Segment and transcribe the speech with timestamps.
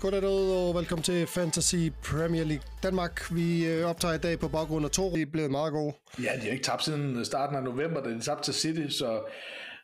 [0.00, 3.34] Goddag og velkommen til Fantasy Premier League Danmark.
[3.34, 5.06] Vi øh, optager i dag på baggrund af to.
[5.08, 5.94] Vi er blevet meget gode.
[6.18, 9.22] Ja, de har ikke tabt siden starten af november, da de tabte til City, så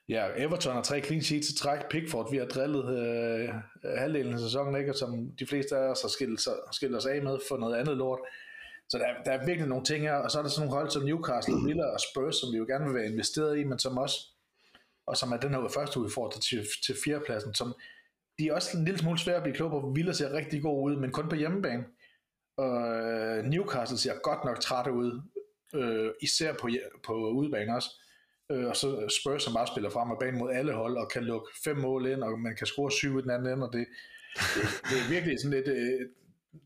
[0.08, 1.78] ja, Everton har tre clean sheets til træk.
[1.90, 3.48] Pickford, vi har drillet øh,
[3.98, 4.92] halvdelen af sæsonen, ikke?
[4.92, 6.40] Og som de fleste af os har skilt,
[6.72, 8.20] skilt os af med for noget andet lort.
[8.88, 10.90] Så der, der er virkelig nogle ting her, og så er der sådan nogle hold
[10.90, 13.98] som Newcastle, Villa og Spurs, som vi jo gerne vil være investeret i, men som
[13.98, 14.16] også,
[15.06, 17.74] og som er den her første udfordring til, til fjerdepladsen, som
[18.42, 19.92] de er også en lille smule svære at blive klog på.
[19.94, 21.84] Villa ser rigtig god ud, men kun på hjemmebane.
[22.56, 25.20] Og øh, Newcastle ser godt nok træt ud,
[25.74, 26.68] øh, især på,
[27.06, 27.90] på udebane også.
[28.52, 31.24] Øh, og så Spurs, som bare spiller frem og bane mod alle hold, og kan
[31.24, 33.86] lukke fem mål ind, og man kan score syv i den anden ende, og det,
[34.34, 35.68] det, det er virkelig sådan lidt...
[35.68, 36.08] Øh,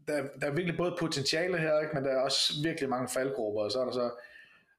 [0.09, 1.95] der, der er virkelig både potentiale her, ikke?
[1.95, 4.11] men der er også virkelig mange faldgrupper, og så er der så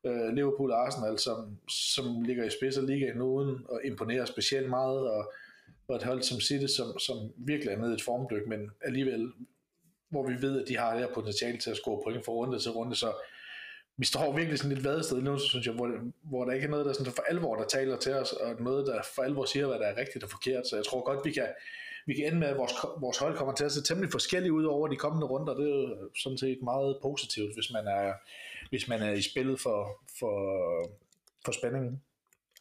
[0.05, 4.69] øh, Liverpool og Arsenal, som, som ligger i spids af ligaen uden og imponerer specielt
[4.69, 5.33] meget, og
[5.87, 9.31] og et hold som City, som, som virkelig er nede i et formdyk, men alligevel,
[10.09, 12.59] hvor vi ved, at de har det her potentiale til at score point fra runde
[12.59, 13.13] til runde, så
[13.97, 15.91] vi står virkelig sådan lidt vadested nu, synes jeg, hvor,
[16.23, 18.87] hvor der ikke er noget, der sådan for alvor, der taler til os, og noget,
[18.87, 21.31] der for alvor siger, hvad der er rigtigt og forkert, så jeg tror godt, vi
[21.31, 21.47] kan,
[22.05, 24.65] vi kan ende med, at vores, vores hold kommer til at se temmelig forskellige ud
[24.65, 28.13] over de kommende runder, det er jo sådan set meget positivt, hvis man er,
[28.69, 30.35] hvis man er i spillet for, for,
[31.45, 32.01] for spændingen.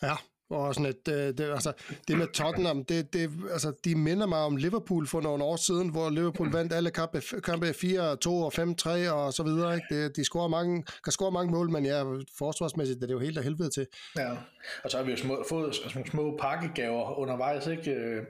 [0.02, 0.16] Ja,
[0.50, 1.72] og sådan et, det, øh, det, altså,
[2.08, 5.88] det med Tottenham, det, det, altså, de minder mig om Liverpool for nogle år siden,
[5.88, 9.74] hvor Liverpool vandt alle kampe, kampe 4, 2 og 5, 3 og så videre.
[9.74, 10.02] Ikke?
[10.02, 12.02] Det, de scorer mange, kan score mange mål, men ja,
[12.38, 13.86] forsvarsmæssigt det er det jo helt af helvede til.
[14.16, 14.30] Ja,
[14.84, 17.90] og så har vi jo små, fået altså små, små pakkegaver undervejs, ikke?
[17.90, 18.22] Øh,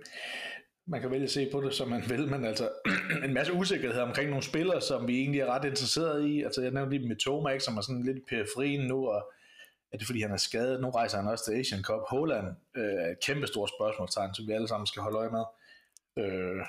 [0.88, 2.68] man kan vælge at se på det, som man vil, men altså
[3.24, 6.42] en masse usikkerhed omkring nogle spillere, som vi egentlig er ret interesseret i.
[6.42, 9.32] Altså jeg nævnte lige med Toma, ikke, som er sådan lidt periferien nu, og
[9.92, 10.80] er det fordi han er skadet?
[10.80, 12.00] Nu rejser han også til Asian Cup.
[12.08, 15.44] Holland øh, er et kæmpe stort spørgsmålstegn, som vi alle sammen skal holde øje med.
[16.18, 16.66] Øh,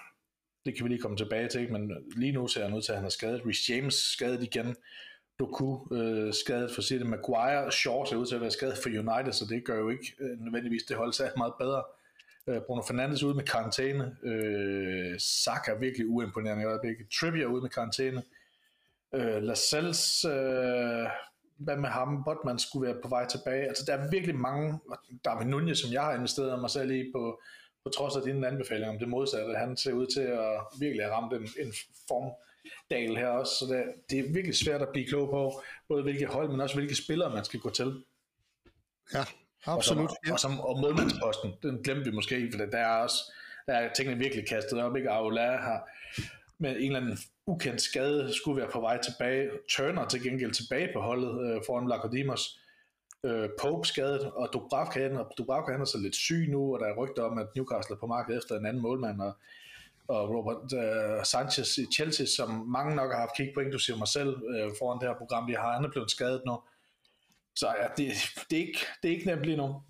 [0.65, 2.97] det kan vi lige komme tilbage til, men lige nu ser han ud til, at
[2.97, 3.41] han er skadet.
[3.45, 4.75] Rhys James skadet igen.
[5.39, 7.03] Doku øh, skadet for City.
[7.03, 10.15] Maguire Shaw ser ud til at være skadet for United, så det gør jo ikke
[10.19, 11.83] øh, nødvendigvis det hold sig meget bedre.
[12.47, 14.17] Øh, Bruno Fernandes ude med karantæne.
[14.23, 17.07] Øh, Saka er virkelig uimponerende i øjeblikket.
[17.19, 18.23] Trippier ude med karantæne.
[19.15, 21.07] Øh, Lascelles øh,
[21.59, 23.67] hvad med ham, Botman skulle være på vej tilbage.
[23.67, 24.79] Altså der er virkelig mange,
[25.25, 27.41] der er Nunez, som jeg har investeret mig selv i på,
[27.83, 29.53] på trods af dine anbefalinger om det modsatte.
[29.53, 31.73] Han ser ud til at virkelig have ramt en, en
[32.07, 36.25] formdal her også, så det, det er virkelig svært at blive klog på, både hvilke
[36.25, 38.03] hold, men også hvilke spillere man skal gå til.
[39.13, 39.23] Ja,
[39.65, 40.09] absolut.
[40.09, 43.33] Og, som, og, som, og målmandsposten, den glemte vi måske, for der er også
[43.67, 45.09] der er tingene virkelig kastet op, ikke?
[45.09, 45.89] Aula har
[46.59, 49.49] med en eller anden ukendt skade skulle være på vej tilbage.
[49.69, 52.59] Turner til gengæld tilbage på holdet øh, foran Lakodimos.
[53.23, 56.85] Øh, Pope skadet, og Dubravka, og Dubravka han er så lidt syg nu, og der
[56.85, 59.33] er rygter om, at Newcastle er på markedet efter en anden målmand, og,
[60.07, 64.07] og Robert øh, Sanchez i Chelsea, som mange nok har haft kig på, inklusive mig
[64.07, 66.59] selv, øh, foran det her program, vi har, han er blevet skadet nu.
[67.55, 68.11] Så ja, det,
[68.49, 69.81] det, er ikke, det er ikke nemt lige nu.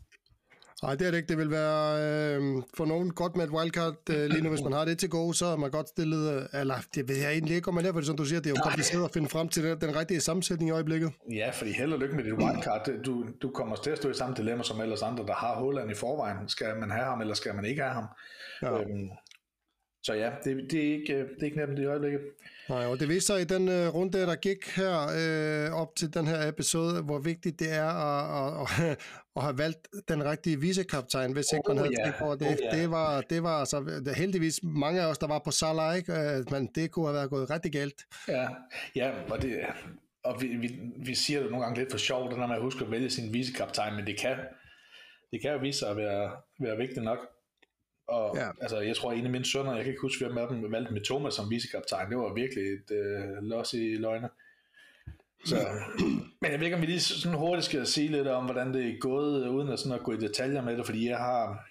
[0.83, 1.29] Nej, det er det ikke.
[1.29, 4.49] Det vil være øh, for nogen godt med et wildcard øh, lige nu.
[4.49, 6.33] Hvis man har det til gode, så er man godt stillet.
[6.33, 8.39] Øh, eller det ved jeg egentlig ikke, om man er, for det, som du siger,
[8.41, 11.11] det er jo kompliceret at finde frem til den, den rigtige sammensætning i øjeblikket.
[11.31, 12.89] Ja, fordi held og lykke med dit wildcard.
[13.05, 15.91] Du, du kommer til at stå i samme dilemma som ellers andre, der har Holland
[15.91, 16.37] i forvejen.
[16.49, 18.05] Skal man have ham, eller skal man ikke have ham?
[18.61, 18.81] Ja.
[18.81, 19.09] Øhm,
[20.07, 22.21] så ja, det, det, er ikke, det er ikke nemt i øjeblikket.
[22.69, 26.13] Nej, og det viser sig i den uh, runde, der gik her øh, op til
[26.13, 28.97] den her episode, hvor vigtigt det er at, at, at,
[29.37, 32.05] at have valgt den rigtige vicekaptajn, hvis ikke oh, man havde yeah.
[32.05, 32.47] tænkt over det.
[32.47, 33.77] Oh, det, var, det var altså,
[34.17, 36.13] heldigvis mange af os, der var på Salah, ikke?
[36.13, 38.01] Øh, men det kunne have været gået rigtig galt.
[38.27, 38.47] Ja,
[38.95, 39.59] ja og, det,
[40.23, 42.91] og vi, vi, vi siger det nogle gange lidt for sjovt, når man husker at
[42.91, 44.37] vælge sin vicekaptajn, men det kan,
[45.31, 47.19] det kan jo vise sig at være, være vigtigt nok.
[48.07, 48.49] Og ja.
[48.61, 50.93] altså, jeg tror, en af mine sønner, jeg kan ikke huske, hvem af dem valgte
[50.93, 52.09] med Thomas som vicekaptajn.
[52.09, 54.29] Det var virkelig et øh, los i løgne.
[55.45, 55.55] Så,
[56.41, 58.89] men jeg ved ikke, om vi lige sådan hurtigt skal sige lidt om, hvordan det
[58.89, 61.67] er gået, uden at, sådan at gå i detaljer med det, fordi jeg har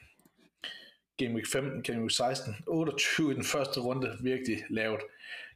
[1.17, 5.01] Game Week 15, Game Week 16, 28 i den første runde virkelig lavt.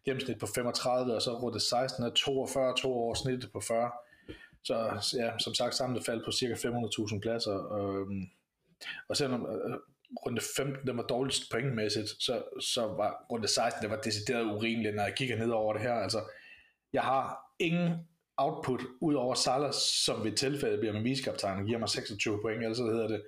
[0.04, 3.90] Gennemsnit på 35, og så runde 16 er 42, to år snittet på 40.
[4.64, 4.74] Så
[5.18, 7.52] ja, som sagt, samlet fald på cirka 500.000 pladser.
[7.52, 8.22] Og, øhm,
[9.08, 9.76] og selvom øh,
[10.26, 14.96] runde 15, der var dårligst pointmæssigt, så, så var runde 16, det var decideret urimeligt,
[14.96, 15.92] når jeg kigger ned over det her.
[15.92, 16.20] Altså,
[16.92, 17.92] jeg har ingen
[18.36, 22.62] output ud over Salah, som ved tilfælde bliver med viskaptajn og giver mig 26 point,
[22.62, 23.22] ellers hedder det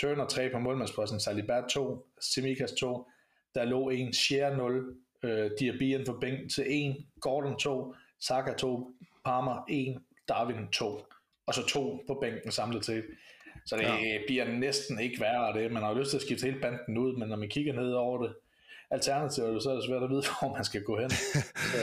[0.00, 3.06] Turner 3 på målmandsposten, Salibat 2, Simikas 2,
[3.54, 8.90] der lå en, Share 0, øh, Diaby for bænk til 1, Gordon 2, Saka 2,
[9.24, 11.04] Palmer 1, Darwin 2,
[11.46, 13.04] og så 2 på bænken samlet til.
[13.68, 14.18] Så det ja.
[14.26, 15.72] bliver næsten ikke værre af det.
[15.72, 18.22] Man har lyst til at skifte hele banden ud, men når man kigger ned over
[18.22, 18.34] det,
[18.90, 21.10] alternativer, så er det svært at vide, hvor man skal gå hen.
[21.10, 21.78] Så,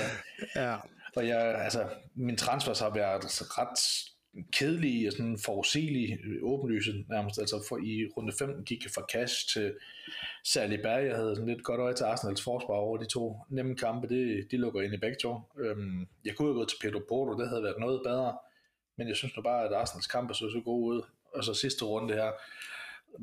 [0.62, 0.76] ja.
[1.16, 3.24] Og jeg, altså, min transfers har været
[3.58, 3.80] ret
[4.52, 7.40] kedelige og sådan forudsigelige, åbenlyse nærmest.
[7.40, 9.74] Altså for, i runde 5 gik jeg fra cash til
[10.84, 11.06] Berg.
[11.06, 14.08] Jeg havde sådan lidt godt øje til Arsenals forsvar over de to nemme kampe.
[14.08, 15.40] Det, de lukker ind i begge to.
[15.60, 18.38] Øhm, jeg kunne have gået til Pedro Porto, det havde været noget bedre.
[18.98, 21.02] Men jeg synes nu bare, at Arsenals kampe så så god ud.
[21.36, 22.32] Og så sidste runde her,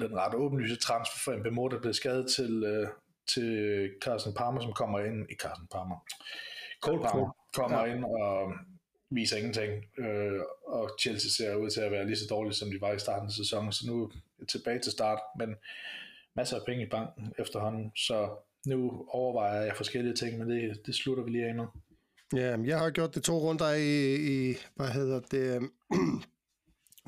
[0.00, 2.88] den ret åbenlyse transfer for Mbemo, der blev skadet til, øh,
[3.26, 6.05] til Carsten Palmer, som kommer ind i Carsten Palmer.
[6.82, 7.94] Cole Palmer kommer ja.
[7.94, 8.53] ind og
[9.11, 12.81] viser ingenting, øh, og Chelsea ser ud til at være lige så dårligt, som de
[12.81, 14.11] var i starten af sæsonen, så nu
[14.41, 15.55] er tilbage til start, men
[16.35, 18.29] masser af penge i banken efterhånden, så
[18.67, 21.65] nu overvejer jeg forskellige ting, men det, det slutter vi lige af med.
[22.35, 25.70] Ja, jeg har gjort det to runder i, i hvad hedder det,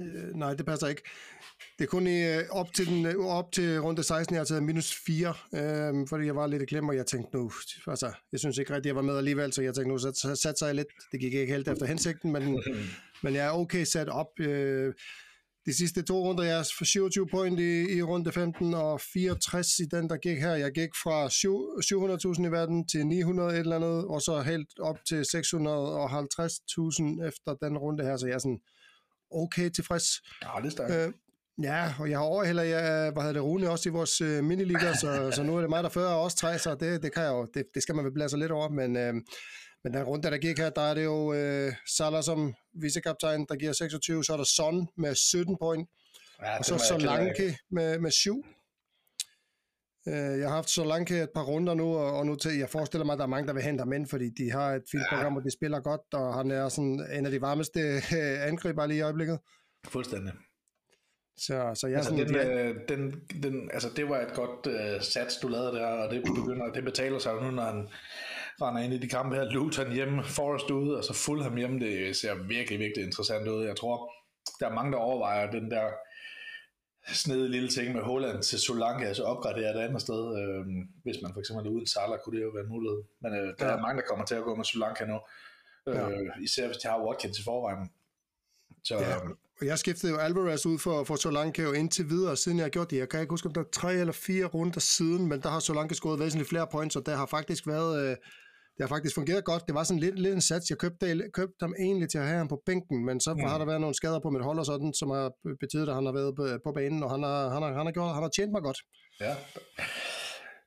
[0.00, 1.02] øh, nej, det passer ikke.
[1.78, 4.44] Det er kun i, øh, op, til den, øh, op til runde 16, jeg har
[4.44, 7.52] taget minus 4, øh, fordi jeg var lidt i klem, og jeg tænkte nu,
[7.86, 10.58] altså, jeg synes ikke rigtig, jeg var med alligevel, så jeg tænkte nu, så satte
[10.58, 10.88] sig lidt.
[11.12, 12.62] Det gik ikke helt efter hensigten, men,
[13.24, 14.40] men jeg er okay sat op.
[14.40, 14.94] Øh,
[15.66, 19.78] de sidste to runder, jeg er for 27 point i, i runde 15 og 64
[19.78, 20.54] i den, der gik her.
[20.54, 24.98] Jeg gik fra 700.000 i verden til 900 et eller andet, og så helt op
[25.08, 25.26] til 650.000
[27.28, 28.60] efter den runde her, så jeg er sådan
[29.34, 30.22] okay tilfreds.
[30.42, 30.92] Ja, det er stærkt.
[30.92, 31.12] Øh,
[31.62, 34.94] Ja, og jeg har overhælder, jeg, hvad hedder det, Rune også i vores øh, miniliga,
[34.94, 37.30] så, så nu er det mig, der fører også tre, så det, det, kan jeg
[37.30, 39.14] jo, det, det skal man vel blæse lidt over, men, øh,
[39.84, 43.56] men den runde, der gik her, der er det jo øh, Salah som vicekaptajn, der
[43.56, 45.88] giver 26, så er der Son med 17 point,
[46.42, 48.44] ja, og så Solanke med, med 7.
[50.08, 53.12] Øh, jeg har haft Solanke et par runder nu, og, nu til, jeg forestiller mig,
[53.12, 55.36] at der er mange, der vil hente ham ind, fordi de har et fint program,
[55.36, 58.98] og de spiller godt, og han er sådan en af de varmeste øh, angriber lige
[58.98, 59.38] i øjeblikket.
[59.88, 60.32] Fuldstændig.
[61.36, 65.02] Så, så jeg altså, sådan, den, øh, den, den, altså, det var et godt uh,
[65.02, 67.88] sats, du lavede der, og det, begynder, det betaler sig nu, når han
[68.62, 69.50] render ind i de kampe her.
[69.50, 71.80] Luton hjemme, Forrest ude, og så Fulham hjemme.
[71.80, 73.64] Det ser virkelig, virkelig interessant ud.
[73.64, 74.12] Jeg tror,
[74.60, 75.86] der er mange, der overvejer den der
[77.12, 80.38] snede lille ting med Holland til Solanke, altså opgradere et andet sted.
[80.40, 80.66] Øh,
[81.02, 83.02] hvis man for eksempel er uden Salah, kunne det jo være en mulighed.
[83.22, 83.72] Men øh, der ja.
[83.72, 85.18] er mange, der kommer til at gå med Solanke nu.
[85.88, 86.42] Øh, ja.
[86.42, 87.90] Især hvis de har Watkins i forvejen.
[88.84, 89.16] Så, ja.
[89.60, 92.70] Og jeg skiftede jo Alvarez ud for, for Solanke jo indtil videre, siden jeg har
[92.70, 92.96] gjort det.
[92.96, 95.60] Jeg kan ikke huske, om der er tre eller fire runder siden, men der har
[95.60, 98.10] Solanke skåret væsentligt flere points, og der har faktisk været...
[98.10, 98.16] Øh,
[98.76, 99.62] det har faktisk fungeret godt.
[99.66, 100.70] Det var sådan lidt, lidt en sats.
[100.70, 103.40] Jeg købte, købte ham egentlig til at have ham på bænken, men så mm.
[103.40, 106.06] har der været nogle skader på mit hold og sådan, som har betydet, at han
[106.06, 108.30] har været på, på banen, og han har, han, har, han, har gjort, han har
[108.36, 108.78] tjent mig godt.
[109.20, 109.34] Ja.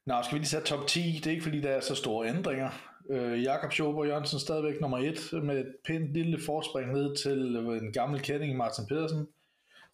[0.06, 1.00] Nå, skal vi lige sætte top 10?
[1.00, 2.70] Det er ikke fordi, der er så store ændringer.
[3.12, 7.78] Øh, Jakob Schober Jørgensen stadigvæk nummer et, med et pænt lille forspring ned til øh,
[7.78, 9.28] en gammel kending, Martin Pedersen.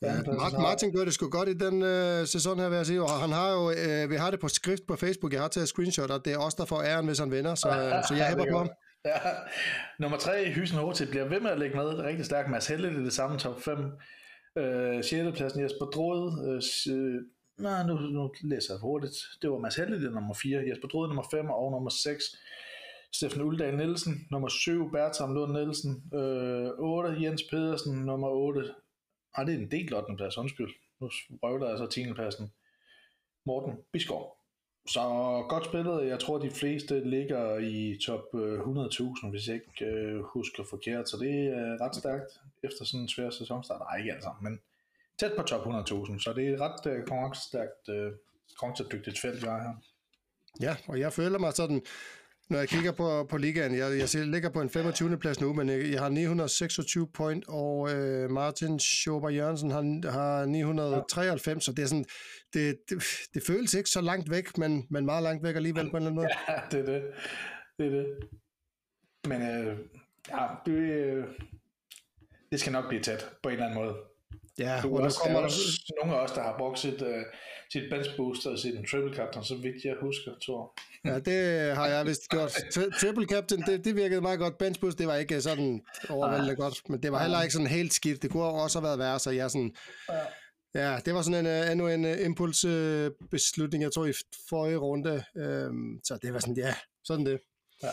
[0.04, 3.02] Ja, Martin, Martin gør det sgu godt i den øh, sæson her, vil jeg sige,
[3.02, 5.68] og han har jo, øh, vi har det på skrift på Facebook, jeg har taget
[5.68, 8.28] screenshot, og det er også der får æren, hvis han vinder, så, ja, så jeg
[8.28, 8.70] hæpper på ham.
[9.06, 9.20] Ja.
[10.00, 12.68] Nummer 3, Hysen HT, bliver ved med at lægge med, det er rigtig stærkt, Mads
[12.68, 13.78] Helle i det samme top 5.
[14.58, 15.38] Øh, 6.
[15.38, 16.28] pladsen Jesper Drode,
[16.90, 17.22] øh,
[17.60, 20.88] nej, nu, nu læser jeg hurtigt, det var Mads Helle, det er nummer 4, Jesper
[20.88, 22.24] Drode nummer 5, og nummer 6,
[23.14, 28.74] Steffen Uldal Nielsen, nummer 7, Bertram Lund Nielsen, øh, 8, Jens Pedersen, nummer 8,
[29.36, 30.16] ah, det er en del 8.
[30.18, 31.10] plads, undskyld, nu
[31.44, 32.14] røvler jeg så 10.
[32.14, 32.52] pladsen,
[33.46, 34.38] Morten Biskov.
[34.88, 35.02] Så
[35.50, 40.24] godt spillet, jeg tror de fleste ligger i top øh, 100.000, hvis jeg ikke øh,
[40.24, 43.80] husker forkert, så det er ret stærkt efter sådan en svær sæsonstart.
[43.80, 44.60] Nej, ikke altså, men
[45.18, 48.12] tæt på top 100.000, så det er et ret øh, konkurrencestærkt, øh,
[48.60, 49.76] konkurrencedygtigt felt, vi har her.
[50.62, 51.82] Ja, og jeg føler mig sådan,
[52.54, 55.18] når jeg kigger på, på ligaen, jeg, jeg ligger på en 25.
[55.18, 60.46] plads nu, men jeg, jeg har 926 point, og øh, Martin Schober Jørgensen har, har
[60.46, 62.06] 993, så det er sådan,
[62.54, 65.98] det, det, det føles ikke så langt væk, men, men meget langt væk alligevel på
[65.98, 66.28] en eller anden måde.
[66.50, 67.04] Ja, det er det.
[67.78, 68.06] Det er det.
[69.28, 69.78] Men øh,
[70.30, 71.26] ja, det, øh,
[72.52, 73.96] det skal nok blive tæt på en eller anden måde.
[74.60, 75.46] Ja, du og også, kommer der...
[75.46, 77.24] Også nogle af os, der har brugt sit, uh,
[77.72, 80.74] sit bench booster og sit triple captain, så vidt jeg husker, tror
[81.06, 82.52] Ja, det har jeg vist gjort.
[83.02, 84.58] Triple captain, det, det virkede meget godt.
[84.58, 87.94] Bench boost, det var ikke sådan overvældende godt, men det var heller ikke sådan helt
[87.94, 88.22] skidt.
[88.22, 89.76] Det kunne også have været værre, så jeg sådan...
[90.76, 94.14] Ja, det var sådan en, uh, endnu en uh, impulsbeslutning, jeg tror i
[94.50, 95.24] forrige runde.
[95.36, 97.40] Um, så det var sådan, ja, sådan det.
[97.84, 97.90] Ja.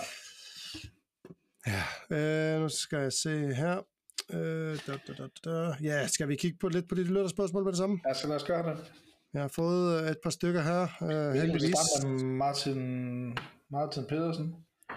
[1.66, 3.82] Ja, uh, nu skal jeg se her.
[4.30, 5.74] Øh, da, da, da, da.
[5.82, 8.00] Ja, skal vi kigge på lidt på de spørgsmål med det samme?
[8.08, 8.92] Ja, så lad os gøre det.
[9.34, 11.74] Jeg har fået øh, et par stykker her, øh, heldigvis.
[12.22, 13.38] Martin,
[13.70, 14.54] Martin Pedersen.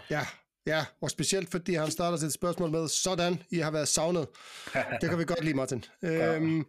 [0.10, 0.22] Ja,
[0.68, 4.28] ja, og specielt fordi han starter sit spørgsmål med, sådan, I har været savnet.
[5.02, 5.84] det kan vi godt lide, Martin.
[6.04, 6.66] Øhm,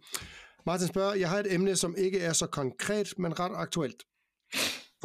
[0.65, 4.03] Martin spørger, jeg har et emne, som ikke er så konkret, men ret aktuelt.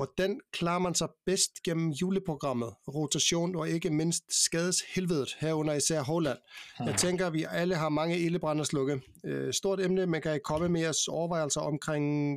[0.00, 6.38] Hvordan klarer man sig bedst gennem juleprogrammet, rotation og ikke mindst skadeshelvedet herunder især Holland?
[6.78, 6.96] Jeg hmm.
[6.96, 9.00] tænker, at vi alle har mange ildebrand at slukke.
[9.24, 12.34] Øh, stort emne, man kan komme med jeres overvejelser omkring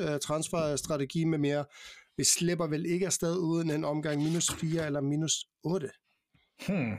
[0.00, 1.64] øh, transferstrategi med mere.
[2.16, 5.32] Vi slipper vel ikke afsted uden en omgang minus 4 eller minus
[5.64, 5.90] 8?
[6.66, 6.96] Hmm.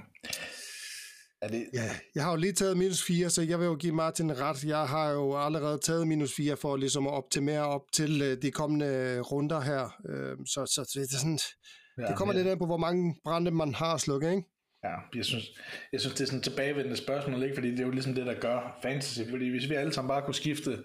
[1.44, 1.66] Er det...
[1.74, 4.64] Ja, jeg har jo lige taget minus 4, så jeg vil jo give Martin ret.
[4.64, 8.52] Jeg har jo allerede taget minus 4 for ligesom at optimere op til øh, de
[8.52, 9.84] kommende runder her.
[10.10, 11.40] Øh, så, så det, er sådan,
[11.98, 12.40] ja, det kommer ja.
[12.40, 14.44] lidt an på, hvor mange brænde man har slukket, ikke?
[14.84, 15.46] Ja, jeg synes,
[15.92, 17.56] jeg synes, det er sådan et tilbagevendende spørgsmål, ikke?
[17.56, 19.20] fordi det er jo ligesom det, der gør fantasy.
[19.30, 20.84] Fordi hvis vi alle sammen bare kunne skifte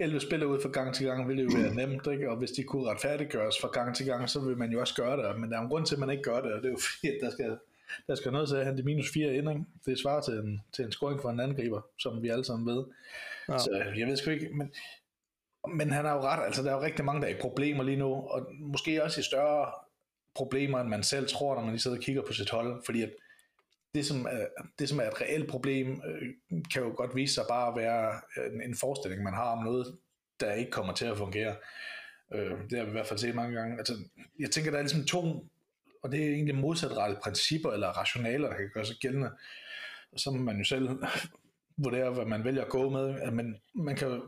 [0.00, 2.30] 11 spillere ud fra gang til gang, ville det jo være nemt, ikke?
[2.30, 5.16] og hvis de kunne retfærdiggøres fra gang til gang, så vil man jo også gøre
[5.16, 6.72] det, men der er en grund til, at man ikke gør det, og det er
[6.72, 7.58] jo fordi, at der skal
[8.06, 9.64] der skal noget til at hente minus 4 ind, ikke?
[9.86, 12.84] Det svarer til en, til en scoring for en angriber, som vi alle sammen ved.
[13.48, 13.58] Ja.
[13.58, 14.72] Så jeg ved sgu ikke, men,
[15.74, 17.84] men han har jo ret, altså der er jo rigtig mange, der er i problemer
[17.84, 19.72] lige nu, og måske også i større
[20.34, 23.02] problemer, end man selv tror, når man lige sidder og kigger på sit hold, fordi
[23.02, 23.10] at
[23.94, 24.46] det, som er,
[24.78, 26.28] det, som er et reelt problem, øh,
[26.72, 28.20] kan jo godt vise sig bare at være
[28.52, 29.96] en, en forestilling, man har om noget,
[30.40, 31.56] der ikke kommer til at fungere.
[32.34, 33.78] Øh, det har vi i hvert fald set mange gange.
[33.78, 33.94] Altså,
[34.38, 35.46] jeg tænker, der er ligesom to
[36.02, 39.30] og det er egentlig modsatrettede principper eller rationaler, der kan gøre sig gældende.
[40.12, 40.88] Og så må man jo selv
[41.84, 43.30] vurdere, hvad man vælger at gå med.
[43.30, 44.20] Men man kan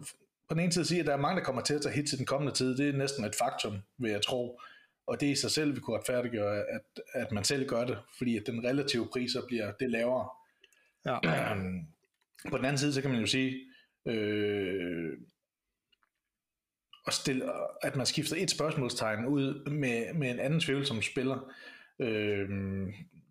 [0.49, 2.09] på den ene side sige, at der er mange, der kommer til at tage hit
[2.09, 2.77] til den kommende tid.
[2.77, 4.61] Det er næsten et faktum, vil jeg tro.
[5.07, 8.37] Og det i sig selv vil kunne retfærdiggøre, at, at man selv gør det, fordi
[8.37, 10.29] at den relative priser bliver det lavere.
[11.07, 11.19] Ja.
[12.51, 13.61] på den anden side, så kan man jo sige,
[14.07, 15.13] øh,
[17.11, 17.45] at, stille,
[17.83, 21.53] at man skifter et spørgsmålstegn ud med, med en anden tvivlsom spiller,
[22.01, 22.49] øh,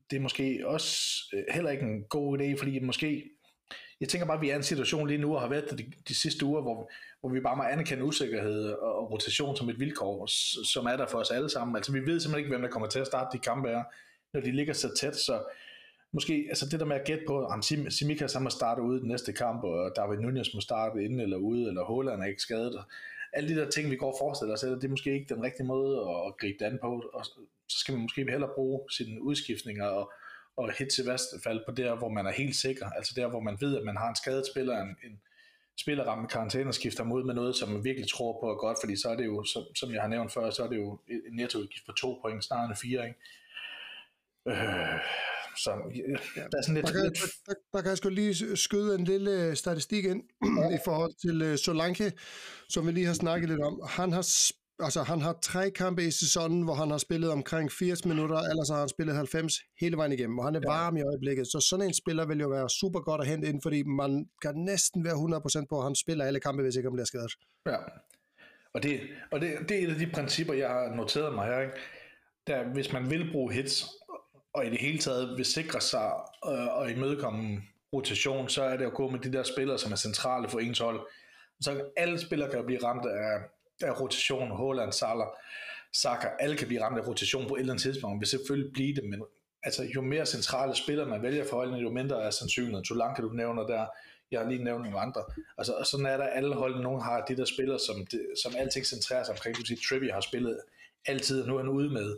[0.09, 3.23] det er måske også øh, heller ikke en god idé, fordi måske,
[4.01, 5.91] jeg tænker bare, at vi er i en situation lige nu, og har været de,
[6.07, 9.79] de sidste uger, hvor, hvor vi bare må anerkende usikkerhed og, og rotation som et
[9.79, 10.25] vilkår,
[10.65, 11.75] som er der for os alle sammen.
[11.75, 13.83] Altså vi ved simpelthen ikke, hvem der kommer til at starte de kampe er,
[14.33, 15.43] når de ligger så tæt, så
[16.13, 19.07] måske, altså det der med at gætte på, om Simikas må starte ude i den
[19.07, 22.83] næste kamp, og David Nunez må starte inde eller ude, eller Holland er ikke skadet,
[23.33, 25.65] alle de der ting, vi går og forestiller os, det er måske ikke den rigtige
[25.65, 27.25] måde at gribe det an på, og
[27.67, 30.11] så skal man måske hellere bruge sine udskiftninger og,
[30.57, 31.05] og hit til
[31.43, 33.97] fald på der, hvor man er helt sikker, altså der, hvor man ved, at man
[33.97, 35.21] har en skadet spiller, en, en
[35.81, 38.95] spillerramme karantæne og skifter mod med noget, som man virkelig tror på er godt, fordi
[38.95, 41.35] så er det jo, som, som jeg har nævnt før, så er det jo en
[41.35, 43.19] nettoudgift på to point, snarere end fire, ikke?
[44.47, 44.99] Øh,
[45.57, 45.71] så
[46.35, 46.87] ja, der er sådan lidt...
[46.87, 47.19] Der kan, lidt...
[47.45, 50.23] Der, der kan jeg sgu lige skyde en lille statistik ind
[50.77, 52.11] i forhold til uh, Solanke,
[52.69, 53.81] som vi lige har snakket lidt om.
[53.87, 54.21] Han har
[54.79, 58.69] altså han har tre kampe i sæsonen, hvor han har spillet omkring 80 minutter, ellers
[58.69, 60.71] har han spillet 90 hele vejen igennem, og han er ja.
[60.71, 63.61] varm i øjeblikket, så sådan en spiller vil jo være super godt at hente ind,
[63.61, 65.13] fordi man kan næsten være
[65.61, 67.31] 100% på, at han spiller alle kampe, hvis ikke han bliver skadet.
[67.65, 67.77] Ja,
[68.73, 68.99] og det,
[69.31, 71.73] og det, det er et af de principper, jeg har noteret mig her, ikke?
[72.47, 73.85] Der, hvis man vil bruge hits,
[74.59, 76.11] og i det hele taget vil sikre sig
[76.45, 77.63] øh, og imødekomme
[77.93, 80.79] rotation, så er det at gå med de der spillere, som er centrale for ens
[80.79, 80.99] hold.
[81.61, 83.39] Så alle spillere kan blive ramt af,
[83.87, 85.27] af rotation, Holland, Salah,
[85.93, 88.95] Saka, alle kan blive ramt af rotation på et eller andet tidspunkt, vil selvfølgelig blive
[88.95, 89.23] det, men
[89.63, 92.85] altså, jo mere centrale spillere man vælger for holdene, jo mindre er sandsynligheden.
[92.85, 93.85] Solanke, du nævner der,
[94.31, 95.23] jeg har lige nævnt nogle andre.
[95.57, 98.53] Altså, og sådan er der alle hold, nogen har de der spillere, som, det, som
[98.57, 99.55] alting centrerer sig omkring.
[99.55, 100.59] Du siger, Trivia har spillet
[101.05, 102.17] altid, og nu er han ude med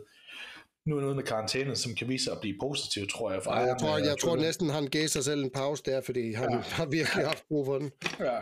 [0.84, 3.42] nu er noget med karantæne, som kan vise sig at blive positivt, tror jeg.
[3.42, 6.00] For ja, jeg tror, jeg, jeg tror næsten, han gav sig selv en pause der,
[6.00, 6.58] fordi han ja.
[6.58, 7.92] har virkelig haft brug for den.
[8.20, 8.38] Ja,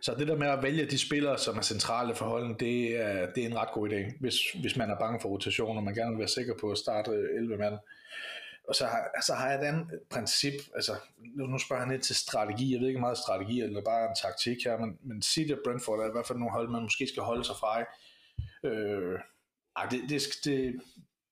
[0.00, 3.26] så det der med at vælge de spillere, som er centrale for holden, det er,
[3.34, 5.94] det er en ret god idé, hvis, hvis man er bange for rotation, og man
[5.94, 7.74] gerne vil være sikker på at starte 11 mand.
[8.68, 10.92] Og så har, så har jeg et andet princip, altså
[11.36, 14.16] nu, nu spørger han lidt til strategi, jeg ved ikke meget strategi, eller bare en
[14.22, 17.06] taktik her, men, men City og Brentford er i hvert fald nogle hold, man måske
[17.06, 17.80] skal holde sig fra.
[18.68, 19.18] Øh,
[19.76, 20.80] ej, det, det, det,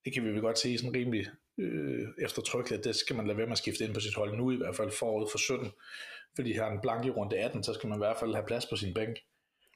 [0.04, 1.26] det kan vi vel godt sige sådan rimelig
[1.58, 4.36] øh, eftertrykkeligt, at det skal man lade være med at skifte ind på sit hold
[4.36, 5.70] nu, i hvert fald forud for 17.
[6.36, 8.66] Fordi har en blank i runde 18, så skal man i hvert fald have plads
[8.66, 9.16] på sin bænk.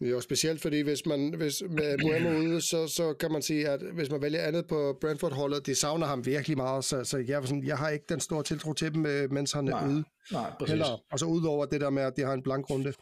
[0.00, 3.80] Jo, specielt fordi hvis man hvis med Muammo ude, så, så kan man sige, at
[3.94, 7.66] hvis man vælger andet på Brentford-holdet, de savner ham virkelig meget, så, så jeg, sådan,
[7.66, 10.04] jeg har ikke den store tiltro til dem, øh, mens han er ude.
[10.32, 10.70] Nej, præcis.
[10.70, 11.04] Heller.
[11.12, 12.92] Og så udover det der med, at de har en blank runde.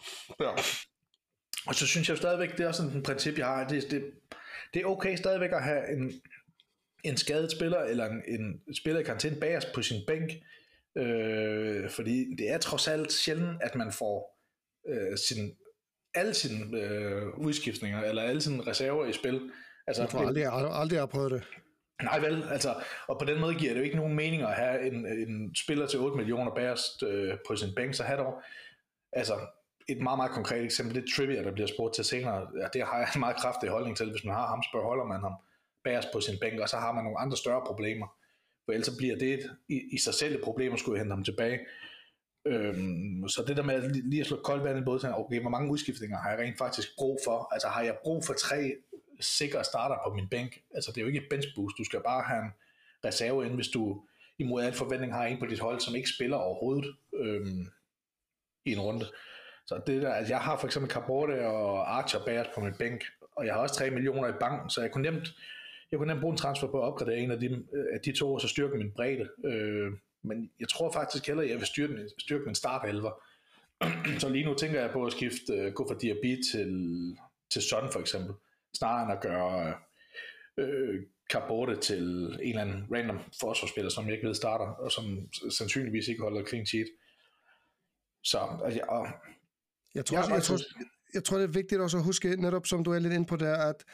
[0.41, 0.51] Ja.
[1.67, 4.05] Og så synes jeg stadigvæk, det er sådan en princip, jeg har, det, det,
[4.75, 6.13] det er okay stadigvæk at have en,
[7.05, 8.23] en skadet spiller, eller en,
[8.67, 10.31] en spiller i karantæne bagerst på sin bænk,
[10.99, 14.41] øh, fordi det er trods alt sjældent, at man får
[14.89, 15.57] øh, sin,
[16.15, 19.51] alle sine øh, udskiftninger, eller alle sine reserver i spil.
[19.87, 21.43] Altså, jeg tror aldrig, jeg aldrig har prøvet det.
[22.03, 22.75] Nej vel, altså,
[23.09, 25.87] og på den måde giver det jo ikke nogen mening at have en, en spiller
[25.87, 28.43] til 8 millioner bagerst øh, på sin bænk, så have dog,
[29.13, 29.35] altså,
[29.89, 32.49] et meget, meget konkret eksempel, det er trivia, der bliver spurgt til senere.
[32.61, 34.11] Ja, det har jeg en meget kraftig holdning til.
[34.11, 35.35] Hvis man har ham, så holder man ham
[35.85, 38.07] bagerst på sin bænk, og så har man nogle andre større problemer.
[38.65, 41.25] For ellers bliver det et, i, i sig selv et problem at skulle hente ham
[41.25, 41.61] tilbage.
[42.47, 45.71] Øhm, så det der med lige at slå koldt vand i både, okay, hvor mange
[45.71, 47.49] udskiftninger har jeg rent faktisk brug for?
[47.53, 48.75] Altså har jeg brug for tre
[49.21, 50.63] sikre starter på min bænk?
[50.75, 52.51] Altså det er jo ikke et bench boost, du skal bare have en
[53.05, 54.03] reserve ind, hvis du
[54.39, 57.67] imod al forventning har en på dit hold, som ikke spiller overhovedet øhm,
[58.65, 59.07] i en runde.
[59.67, 63.05] Så det der, altså jeg har for eksempel Cabote og Archer Bært på min bænk,
[63.37, 65.29] og jeg har også 3 millioner i banken, så jeg kunne nemt,
[65.91, 68.35] jeg kunne nemt bruge en transfer på at opgradere en af de, af de to,
[68.35, 69.29] og så styrke min bredde.
[69.45, 73.23] Øh, men jeg tror faktisk heller, at jeg vil styrke, styrke min startelver.
[74.21, 76.73] så lige nu tænker jeg på at skifte, uh, gå fra Diaby til,
[77.51, 78.35] til Son for eksempel,
[78.75, 79.75] snarere end at gøre
[80.59, 85.29] øh, Cabote til en eller anden random forsvarsspiller, som jeg ikke ved starter, og som
[85.51, 86.89] sandsynligvis ikke holder clean sheet.
[88.23, 89.07] Så altså, og
[89.95, 90.59] jeg, tror, jeg, jeg, tror,
[91.15, 93.37] jeg tror, det er vigtigt også at huske, netop som du er lidt ind på
[93.37, 93.85] der, at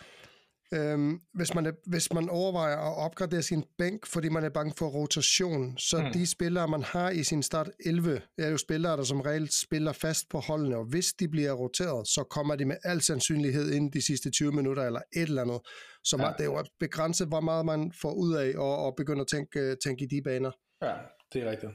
[0.74, 4.74] Øhm, hvis, man er, hvis man overvejer at opgradere sin bænk, fordi man er bange
[4.78, 6.12] for rotation, så mm.
[6.12, 9.92] de spillere, man har i sin start 11, er jo spillere, der som regel spiller
[9.92, 13.92] fast på holdene, og hvis de bliver roteret, så kommer de med al sandsynlighed ind
[13.92, 15.60] de sidste 20 minutter, eller et eller andet.
[16.04, 16.24] Så ja.
[16.24, 19.26] man, det er jo begrænset, hvor meget man får ud af, og, og begynde at
[19.26, 20.50] tænke, tænke i de baner.
[20.82, 20.94] Ja,
[21.32, 21.72] det er rigtigt.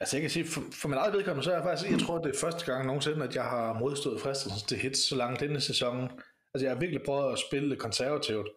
[0.00, 2.18] Altså jeg kan sige, for, for min eget vedkommende, så er jeg faktisk, jeg tror,
[2.18, 5.60] det er første gang nogensinde, at jeg har modstået fristelsen til hits så langt denne
[5.60, 6.10] sæson,
[6.54, 8.48] Altså jeg har virkelig prøvet at spille det konservativt.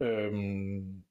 [0.00, 1.02] Øhm,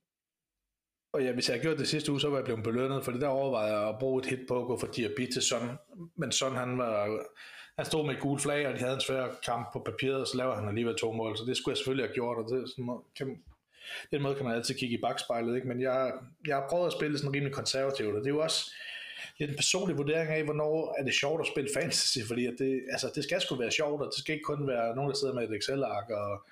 [1.14, 3.12] og ja, hvis jeg havde gjort det sidste uge, så var jeg blevet belønnet, for
[3.12, 5.78] det der overvejede jeg at bruge et hit på at gå for Diaby til Son.
[6.16, 7.20] Men Son, han, var,
[7.78, 10.28] han stod med et gult flag, og de havde en svær kamp på papiret, og
[10.28, 12.70] så laver han alligevel to mål, så det skulle jeg selvfølgelig have gjort, og det,
[12.70, 13.44] sådan, kan,
[14.12, 15.68] den måde kan man altid kigge i bagspejlet, ikke?
[15.68, 16.14] men jeg,
[16.48, 18.72] jeg har prøvet at spille sådan rimelig konservativt, og det er jo også,
[19.40, 22.84] lidt en personlig vurdering af, hvornår er det sjovt at spille fantasy, fordi at det,
[22.92, 25.34] altså, det skal sgu være sjovt, og det skal ikke kun være nogen, der sidder
[25.34, 26.46] med et Excel-ark og,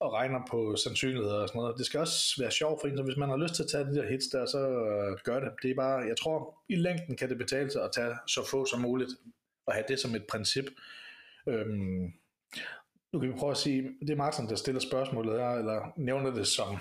[0.00, 1.78] og regner på sandsynligheder og sådan noget.
[1.78, 3.84] Det skal også være sjovt for en, så hvis man har lyst til at tage
[3.84, 5.52] de der hits der, så øh, gør det.
[5.62, 8.64] Det er bare, jeg tror, i længden kan det betale sig at tage så få
[8.64, 9.10] som muligt,
[9.66, 10.64] og have det som et princip.
[11.46, 12.12] Øhm,
[13.12, 16.30] nu kan vi prøve at sige, det er Martin, der stiller spørgsmålet her, eller nævner
[16.30, 16.76] det som,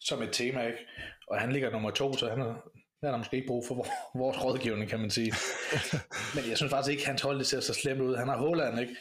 [0.00, 0.78] som et tema, ikke?
[1.28, 2.54] Og han ligger nummer to, så han er
[3.06, 3.74] der er der måske ikke brug for
[4.22, 5.32] vores rådgivning, kan man sige.
[6.34, 8.16] Men jeg synes faktisk ikke, at hans hold det ser så slemt ud.
[8.16, 8.96] Han har Holland, ikke?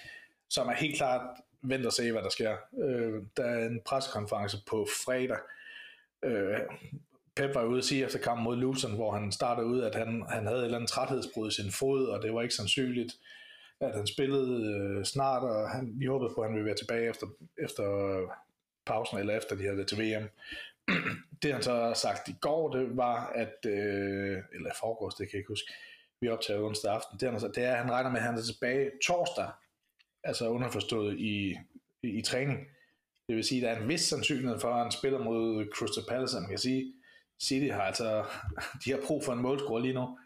[0.50, 1.22] som er helt klart
[1.62, 2.56] vent og se, hvad der sker.
[2.84, 5.38] Øh, der er en pressekonference på fredag.
[6.26, 6.60] Øh,
[7.36, 10.26] Pep var ude at sige efter kampen mod Luton, hvor han startede ud, at han,
[10.30, 13.14] han havde et eller andet træthedsbrud i sin fod, og det var ikke sandsynligt,
[13.82, 17.10] at han spillede øh, snart, og han, vi håbede på, at han ville være tilbage
[17.10, 17.28] efter,
[17.64, 17.86] efter
[18.86, 20.30] pausen, eller efter de havde været til VM
[21.42, 25.34] det han så har sagt i går, det var, at, øh, eller foregårs, det kan
[25.34, 25.74] jeg ikke huske,
[26.22, 28.36] vi optager onsdag aften, det, han sagt, det er, at han regner med, at han
[28.36, 29.50] er tilbage torsdag,
[30.24, 31.58] altså underforstået i,
[32.04, 32.60] i, i træning.
[33.28, 36.04] Det vil sige, at der er en vis sandsynlighed for, at han spiller mod Crystal
[36.10, 36.94] Palace, man kan sige,
[37.44, 38.26] City har altså,
[38.86, 40.18] de har brug for en målscore lige nu.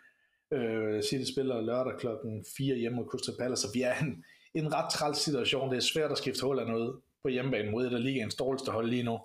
[0.54, 4.74] Øh, City spiller lørdag klokken 4 hjemme mod Crystal Palace, så vi er en, en
[4.74, 5.70] ret træls situation.
[5.70, 8.90] Det er svært at skifte af noget på hjemmebane mod et af ligaens dårligste hold
[8.90, 9.20] lige nu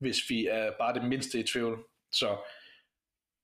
[0.00, 1.84] hvis vi er bare det mindste i tvivl.
[2.12, 2.36] Så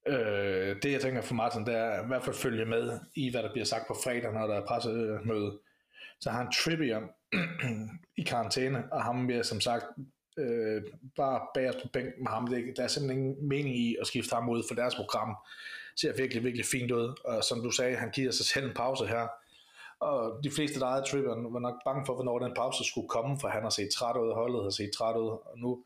[0.07, 3.43] øh, det jeg tænker for Martin, det er i hvert fald følge med i, hvad
[3.43, 5.59] der bliver sagt på fredag, når der er pressemøde.
[6.21, 7.01] Så har han Trippier
[8.21, 9.85] i karantæne, og ham bliver som sagt
[10.39, 10.83] øh,
[11.17, 12.47] bare bagerst på bænken med ham.
[12.47, 15.37] Det, der er simpelthen ingen mening i at skifte ham ud, for deres program
[15.97, 17.21] ser virkelig, virkelig fint ud.
[17.25, 19.29] Og som du sagde, han giver sig selv en pause her.
[20.01, 23.41] Og de fleste, der ejede Trippier, var nok bange for, hvornår den pause skulle komme,
[23.41, 25.85] for han har set træt ud, holdet har set træt ud, og nu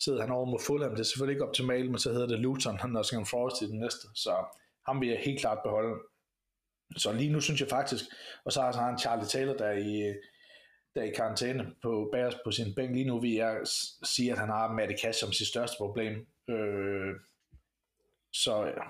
[0.00, 0.90] sidder han over mod Fulham.
[0.90, 3.66] Det er selvfølgelig ikke optimalt, men så hedder det Luton, han er Nottingham Forest i
[3.66, 4.08] den næste.
[4.14, 4.34] Så
[4.86, 5.94] ham vil jeg helt klart beholde.
[6.96, 8.04] Så lige nu synes jeg faktisk,
[8.44, 10.14] og så har han Charlie Taylor, der er i,
[10.94, 12.94] der er i karantæne på bagerst på sin bænk.
[12.94, 13.60] Lige nu vil jeg
[14.04, 16.26] sige, at han har Matty Cash som sit største problem.
[16.50, 17.14] Øh,
[18.32, 18.82] så ja,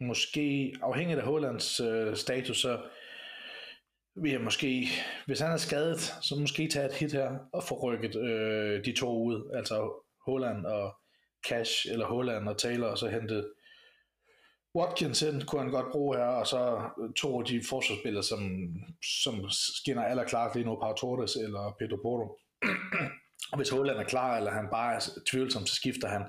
[0.00, 2.80] måske afhængigt af Hollands øh, status, så
[4.16, 4.88] vil jeg måske,
[5.26, 8.92] hvis han er skadet, så måske tage et hit her og få rykket øh, de
[8.92, 9.50] to ud.
[9.54, 10.96] Altså Holland og
[11.48, 13.44] Cash, eller Holland og Taylor, og så hente
[14.74, 18.42] Watkins ind, kunne han godt bruge her, og så to af de forsvarsspillere, som,
[19.22, 22.26] som skinner allerklart lige nu, Pau Torres eller Pedro Porto.
[23.52, 26.22] og hvis Holland er klar, eller han bare er tvivlsom, så skifter han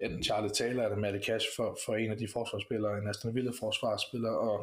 [0.00, 3.52] enten Charlie Taylor eller Malik Cash for, for en af de forsvarsspillere, en Aston Villa
[3.60, 4.58] forsvarsspiller, og,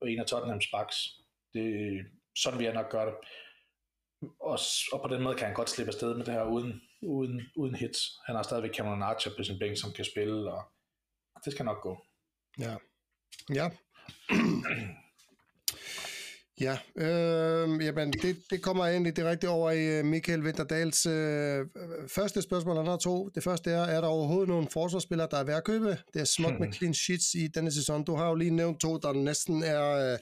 [0.00, 0.96] og en af Tottenhams backs.
[1.54, 1.66] Det,
[2.36, 3.14] sådan vil jeg nok gøre det.
[4.40, 4.58] Og,
[4.92, 7.74] og på den måde kan han godt slippe afsted med det her uden, uden, uden
[7.74, 7.98] hits.
[8.26, 10.62] Han har stadigvæk Cameron Archer på sin bænk, som kan spille, og
[11.44, 11.98] det skal nok gå.
[12.58, 12.76] Ja.
[13.54, 13.70] Ja.
[16.60, 21.66] Ja, øh, jamen det, det kommer egentlig direkte over i øh, Michael Winterdals øh,
[22.14, 23.28] første spørgsmål, han har to.
[23.28, 25.98] Det første er, er der overhovedet nogen forsvarsspillere, der er værd at købe?
[26.14, 28.04] Det er smukt med clean sheets i denne sæson.
[28.04, 30.12] Du har jo lige nævnt to, der næsten er...
[30.12, 30.18] Øh,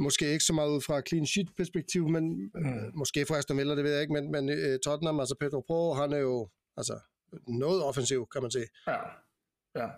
[0.00, 2.90] måske ikke så meget ud fra clean sheet perspektiv, men øh, mm.
[2.94, 5.94] måske for Aston Villa, det ved jeg ikke, men, men øh, Tottenham, altså Pedro Pro,
[5.94, 6.98] han er jo altså
[7.46, 8.66] noget offensiv, kan man sige.
[8.86, 8.98] Ja,
[9.80, 9.88] ja.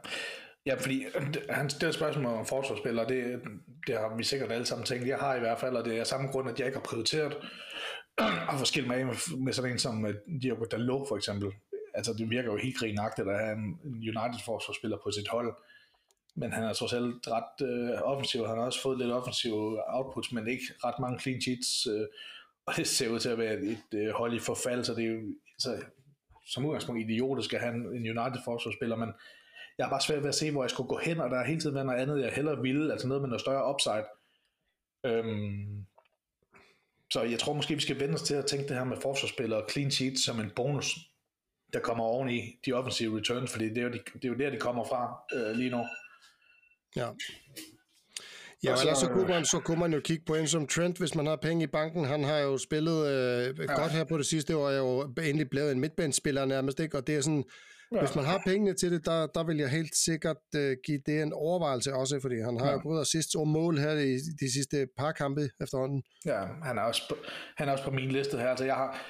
[0.67, 3.41] Ja, fordi øh, han stiller spørgsmål om forsvarsspillere, det,
[3.87, 5.09] det har vi sikkert alle sammen tænkt.
[5.09, 7.37] Jeg har i hvert fald, og det er samme grund, at jeg ikke har prioriteret
[8.51, 11.53] at få skilt mig med, med sådan en som øh, Diogo Dalot for eksempel.
[11.95, 15.55] Altså det virker jo helt grinagtigt at have en United forsvarsspiller på sit hold,
[16.35, 18.47] men han er trods alt ret øh, offensiv.
[18.47, 22.07] Han har også fået lidt offensiv outputs, men ikke ret mange clean sheets, øh,
[22.67, 25.05] og det ser ud til at være et, et øh, hold i forfald, så det
[25.05, 25.21] er jo
[25.59, 25.83] så,
[26.47, 29.13] som udgangspunkt idiotisk at have en United forsvarsspiller, men
[29.79, 31.47] jeg har bare svært ved at se, hvor jeg skulle gå hen, og der er
[31.47, 34.07] hele tiden været noget andet, jeg hellere ville, altså noget med noget større upside.
[35.07, 35.87] Øhm,
[37.13, 39.63] så jeg tror måske, vi skal vende os til at tænke det her med forsvarsspillere
[39.63, 40.99] og clean sheet som en bonus,
[41.73, 44.35] der kommer oven i de offensive returns, fordi det er jo, de, det er jo
[44.35, 45.85] der, de kommer fra øh, lige nu.
[46.97, 47.09] Ja.
[48.65, 50.99] Ja, så, ellers så kunne, man, så kunne man jo kigge på en som Trent,
[50.99, 52.05] hvis man har penge i banken.
[52.05, 53.81] Han har jo spillet øh, ja.
[53.81, 56.97] godt her på det sidste år, er jo endelig blevet en midtbanespiller nærmest, ikke?
[56.97, 57.45] og det er sådan,
[57.95, 58.01] Ja.
[58.01, 61.23] Hvis man har pengene til det, der, der vil jeg helt sikkert uh, give det
[61.23, 62.73] en overvejelse også, fordi han har ja.
[62.73, 66.03] jo både sidste og mål her i de sidste par kampe efterhånden.
[66.27, 67.17] Ja, han er også på,
[67.57, 68.49] han er også på min liste her.
[68.49, 69.07] Altså, jeg har,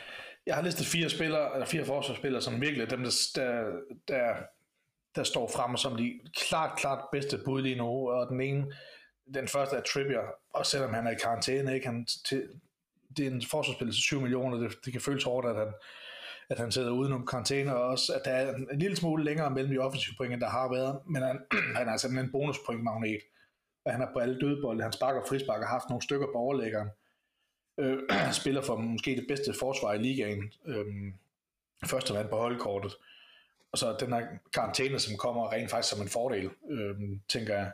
[0.47, 3.65] jeg har listet fire spillere, eller fire forsvarsspillere, som virkelig dem, der, der,
[4.09, 4.35] der,
[5.17, 8.73] der står frem som de klart, klart bedste bud lige nu, og den ene,
[9.35, 10.23] den første er Trippier,
[10.55, 11.87] og selvom han er i karantæne, ikke?
[11.87, 12.49] Han, til,
[13.17, 15.73] det er en forsvarsspiller til 7 millioner, det, det kan føles hårdt, at han,
[16.51, 19.51] at han sidder udenom karantæne, og også at der er en, en lille smule længere
[19.51, 21.41] mellem de offensive point, end der har været, men han,
[21.77, 23.21] han er altså simpelthen en bonuspointmagnet,
[23.85, 26.39] og han er på alle dødbolde, han sparker og frisparker, har haft nogle stykker på
[26.39, 26.89] overlæggeren,
[27.79, 27.99] øh,
[28.41, 30.87] spiller for måske det bedste forsvar i ligaen, øh,
[31.87, 32.93] første mand på holdkortet,
[33.73, 36.95] og så den her karantæne, som kommer rent faktisk som en fordel, øh,
[37.29, 37.73] tænker jeg,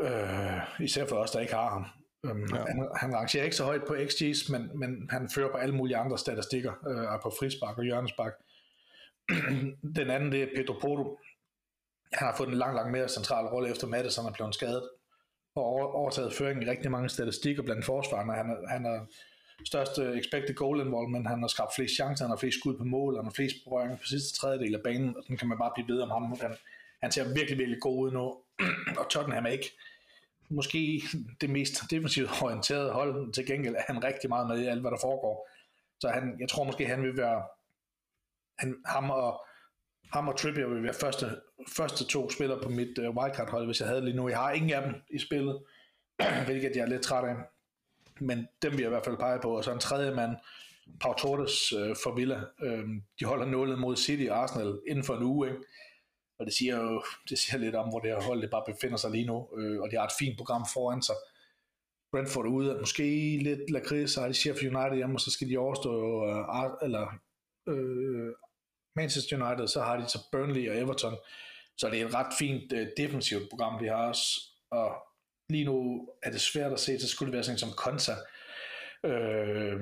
[0.00, 1.86] øh, især for os, der ikke har ham.
[2.30, 2.64] Um, ja.
[2.64, 5.96] han, han rangerer ikke så højt på XG's, men, men han fører på alle mulige
[5.96, 8.32] andre statistikker, øh, på frispark og hjørnespark.
[9.98, 11.18] Den anden, det er Pedro Porto.
[12.12, 14.88] Han har fået en lang, lang mere central rolle efter Madison er blevet skadet,
[15.54, 18.32] og overtaget føringen i rigtig mange statistikker blandt forsvarerne.
[18.32, 19.06] Han er, han er
[19.66, 23.16] største expected goal involvement, han har skabt flest chancer, han har flest skud på mål,
[23.16, 25.88] han har flest berøringer på sidste tredjedel af banen, og den kan man bare blive
[25.88, 26.22] ved om ham.
[26.40, 26.56] Han,
[27.02, 28.36] han ser virkelig, virkelig god ud nu,
[29.00, 29.70] og Tottenham er ikke,
[30.48, 31.02] måske
[31.40, 33.32] det mest defensivt orienterede hold.
[33.32, 35.48] Til gengæld er han rigtig meget med i alt, hvad der foregår.
[36.00, 37.42] Så han, jeg tror måske, han vil være,
[38.58, 39.44] han, ham og
[40.12, 41.26] ham og Trippier vil være første,
[41.76, 44.28] første to spillere på mit øh, wildcard-hold, hvis jeg havde lige nu.
[44.28, 45.62] Jeg har ingen af dem i spillet,
[46.46, 47.36] hvilket jeg er lidt træt af.
[48.20, 49.56] Men dem vil jeg i hvert fald pege på.
[49.56, 50.36] Og så en tredje mand,
[51.00, 52.40] Pau Torres øh, for Villa.
[52.62, 52.84] Øh,
[53.20, 55.48] de holder nålet mod City og Arsenal inden for en uge.
[55.48, 55.60] Ikke?
[56.38, 58.96] Og det siger jo det siger lidt om, hvor det her hold det bare befinder
[58.96, 61.14] sig lige nu, øh, og de har et fint program foran sig.
[62.12, 65.30] Brentford er ude, og måske lidt lakrids, så har de Sheffield United hjemme, og så
[65.30, 65.92] skal de overstå,
[66.26, 67.06] øh, eller
[67.68, 68.32] øh,
[68.96, 71.16] Manchester United, så har de så Burnley og Everton,
[71.76, 74.94] så det er et ret fint øh, defensivt program, de har også, og
[75.52, 78.12] lige nu er det svært at se, så skulle det være sådan som Konsa,
[79.04, 79.80] øh,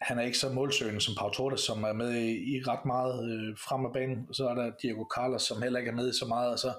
[0.00, 3.30] han er ikke så målsøgende som Pau Torres, som er med i, i ret meget
[3.30, 4.34] øh, frem af banen.
[4.34, 6.72] Så er der Diego Carlos, som heller ikke er med i så meget, og så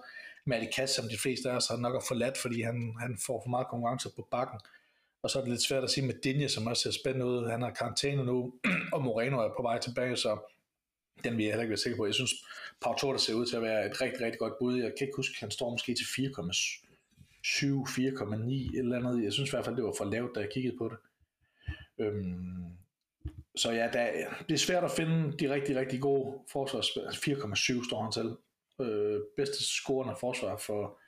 [0.45, 3.49] Matti Kass, som de fleste af os har nok forladt, fordi han, han får for
[3.49, 4.59] meget konkurrence på bakken.
[5.23, 7.49] Og så er det lidt svært at sige med Dinje, som også ser spændende ud.
[7.49, 8.53] Han har karantæne nu,
[8.93, 10.37] og Moreno er på vej tilbage, så
[11.23, 12.05] den vil jeg heller ikke være sikker på.
[12.05, 12.31] Jeg synes,
[12.81, 14.75] Pau Torres ser ud til at være et rigtig, rigtig godt bud.
[14.75, 16.92] Jeg kan ikke huske, han står måske til 4,7,
[17.45, 19.23] 4,9 eller andet.
[19.23, 20.97] Jeg synes i hvert fald, det var for lavt, da jeg kiggede på det.
[21.99, 22.77] Øhm,
[23.55, 24.09] så ja, der,
[24.49, 27.13] det er svært at finde de rigtig, rigtig gode forsvarsspillere.
[27.13, 28.35] 4,7 står han til.
[28.81, 30.99] Øh, bedste scorende forsvar for,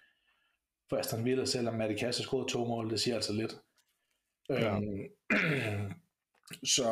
[0.89, 3.55] for Aston Villa, selvom Matti Kasse scorede to mål, det siger altså lidt.
[4.49, 4.75] Ja.
[4.75, 5.93] Øhm,
[6.75, 6.89] så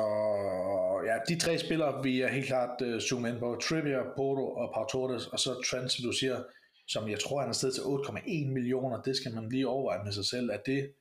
[1.06, 3.60] ja, de tre spillere vi er helt klart uh, zoome ind på.
[3.62, 6.43] Trivia, Porto og Pau Torres, og så Trent, som du siger,
[6.88, 9.02] som jeg tror, han er sted til 8,1 millioner.
[9.02, 10.50] Det skal man lige overveje med sig selv.
[10.50, 10.93] Er det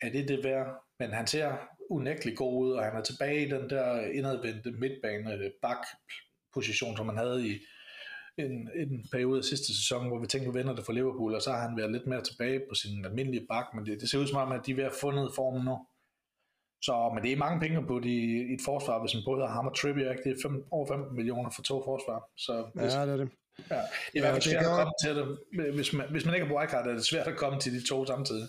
[0.00, 0.66] er det, det værd?
[0.98, 1.56] Men han ser
[1.90, 5.86] unægteligt god ud, og han er tilbage i den der indadvendte midtbane bak
[6.54, 7.52] position, som han havde i
[8.38, 11.42] en, en periode af sidste sæson, hvor vi tænkte, vi vender det for Liverpool, og
[11.42, 14.18] så har han været lidt mere tilbage på sin almindelige bak, men det, det ser
[14.18, 15.86] ud som om, at de er ved at fundet formen nu.
[16.82, 18.14] Så, men det er mange penge på de,
[18.50, 21.16] i et forsvar, hvis man både har ham og Trippier, det er fem, over 15
[21.16, 22.18] millioner for to forsvar.
[22.36, 23.30] Så ja, det er det.
[23.70, 23.82] Ja, det
[24.14, 25.74] er i hvert fald svært at komme til det.
[25.74, 28.06] Hvis man, hvis man ikke er på er det svært at komme til de to
[28.06, 28.48] samtidig.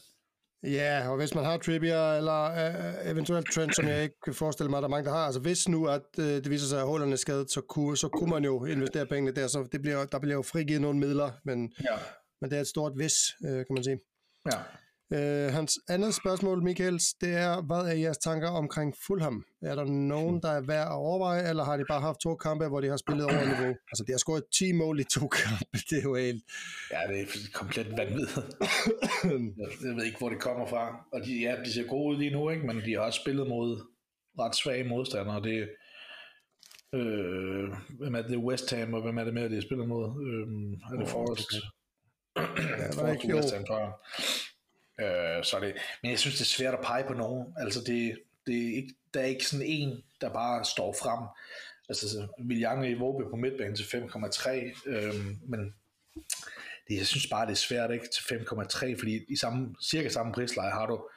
[0.64, 4.70] Ja, og hvis man har Trippier, eller uh, eventuelt Trent, som jeg ikke kan forestille
[4.70, 5.26] mig, at der er mange, der har.
[5.26, 8.08] Altså hvis nu, at uh, det viser sig, at hullerne er skadet, så kunne, så
[8.08, 11.32] kunne man jo investere pengene der, så det bliver, der bliver jo frigivet nogle midler,
[11.44, 11.98] men, ja.
[12.42, 14.00] men det er et stort vis, uh, kan man sige.
[14.52, 14.58] Ja.
[15.12, 19.46] Uh, hans andet spørgsmål, Michaels, det er, hvad er jeres tanker omkring Fulham?
[19.62, 22.68] Er der nogen, der er værd at overveje, eller har de bare haft to kampe,
[22.68, 23.74] hvor de har spillet over niveau?
[23.92, 26.44] Altså, de har scoret 10 mål i to kampe, det er jo helt...
[26.92, 28.48] Ja, det er komplet vanvittigt.
[29.86, 31.06] jeg ved ikke, hvor det kommer fra.
[31.14, 32.68] Og de, ja, de ser gode ud lige nu, ikke?
[32.68, 33.82] men de har også spillet mod
[34.40, 35.44] ret svage modstandere.
[35.44, 35.70] Det,
[36.94, 38.38] øh, hvem er det?
[38.38, 40.06] West Ham, og hvem er det mere, de har spillet mod?
[40.28, 40.48] Øh,
[40.94, 41.52] er det Forrest?
[42.82, 43.92] ja, var det ikke, West Ham, tror jeg.
[45.00, 47.54] Øh, så det, men jeg synes, det er svært at pege på nogen.
[47.58, 51.28] Altså, det, det er ikke, der er ikke sådan en, der bare står frem.
[51.90, 55.14] Altså, William i Våbe på midtbanen til 5,3, øh,
[55.48, 55.76] men
[56.88, 60.34] det, jeg synes bare, det er svært ikke til 5,3, fordi i samme, cirka samme
[60.34, 61.08] prisleje har du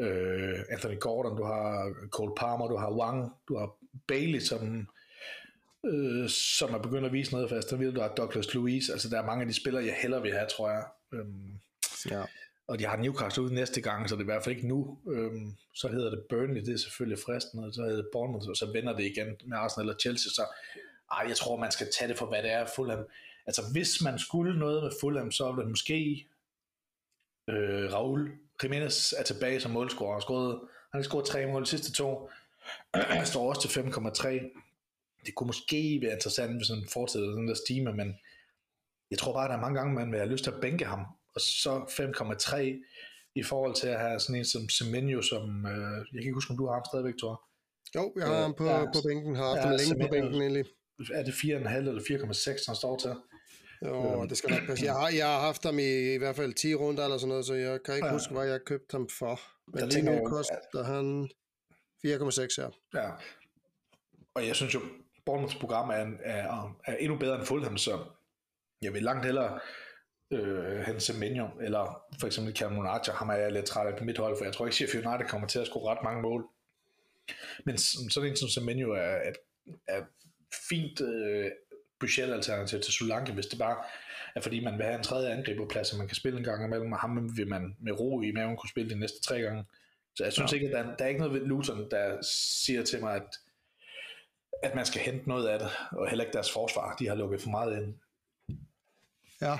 [0.00, 3.76] øh, Anthony Gordon, du har Cole Palmer, du har Wang, du har
[4.06, 4.88] Bailey, som,
[5.86, 7.70] øh, som er begyndt at vise noget fast.
[7.70, 10.22] Der vil du har Douglas Louise, altså der er mange af de spillere, jeg hellere
[10.22, 10.84] vil have, tror jeg.
[11.12, 11.58] Øhm,
[12.10, 12.22] ja
[12.68, 14.98] og de har Newcastle ud næste gang, så det er i hvert fald ikke nu.
[15.10, 18.56] Øhm, så hedder det Burnley, det er selvfølgelig fristende, og så hedder det Bournemouth, og
[18.56, 20.44] så vender det igen med Arsenal eller Chelsea, så
[21.12, 23.04] ej, jeg tror, man skal tage det for, hvad det er Fulham.
[23.46, 26.28] Altså, hvis man skulle noget med Fulham, så ville det måske
[27.48, 30.12] øh, Raul Jimenez er tilbage som målscorer.
[30.12, 30.50] Han har
[30.92, 32.30] han har scoret tre mål de sidste to.
[32.94, 34.28] Han står også til 5,3.
[35.26, 38.18] Det kunne måske være interessant, hvis han fortsætter den der stime, men
[39.10, 40.84] jeg tror bare, at der er mange gange, man vil have lyst til at bænke
[40.84, 42.56] ham, og så 5,3
[43.40, 46.50] i forhold til at have sådan en som Semenyo, som, øh, jeg kan ikke huske,
[46.50, 47.34] om du har ham stadigvæk, Thor.
[47.96, 50.12] Jo, jeg har ham på, ja, på bænken, har haft ja, ham længe Semenyo, på
[50.12, 50.64] bænken egentlig.
[51.18, 53.14] Er det 4,5 eller 4,6, han står til?
[53.86, 54.84] Jo, øhm, det skal nok passe.
[54.84, 57.46] Jeg har, jeg har haft ham i, i hvert fald 10 runder eller sådan noget,
[57.46, 58.12] så jeg kan ikke ja.
[58.12, 59.40] huske, hvad jeg købte ham for.
[59.70, 61.28] Men jeg lige nu koster han
[62.06, 62.70] 4,6 her.
[62.94, 63.10] Ja.
[64.34, 64.80] Og jeg synes jo,
[65.26, 68.04] Bournemouths program er, er, er endnu bedre end Fulham, så
[68.82, 69.60] jeg vil langt hellere
[70.30, 74.04] øh, Hans Semenyo, eller for eksempel Cameron Archer, ham er jeg lidt træt af på
[74.04, 76.46] mit hold, for jeg tror ikke, Sheffield United kommer til at score ret mange mål.
[77.64, 79.32] Men sådan en som Semenyo er, er,
[79.88, 80.02] er
[80.68, 81.50] fint øh,
[82.00, 83.76] budgetalternativ til Solanke, hvis det bare
[84.36, 86.92] er fordi, man vil have en tredje angriberplads, og man kan spille en gang imellem,
[86.92, 89.64] og ham vil man med ro i maven kunne spille de næste tre gange.
[90.16, 90.56] Så jeg synes ja.
[90.56, 93.36] ikke, at der, der er ikke noget ved Luton, der siger til mig, at,
[94.62, 96.96] at man skal hente noget af det, og heller ikke deres forsvar.
[96.96, 97.94] De har lukket for meget ind.
[99.40, 99.58] Ja,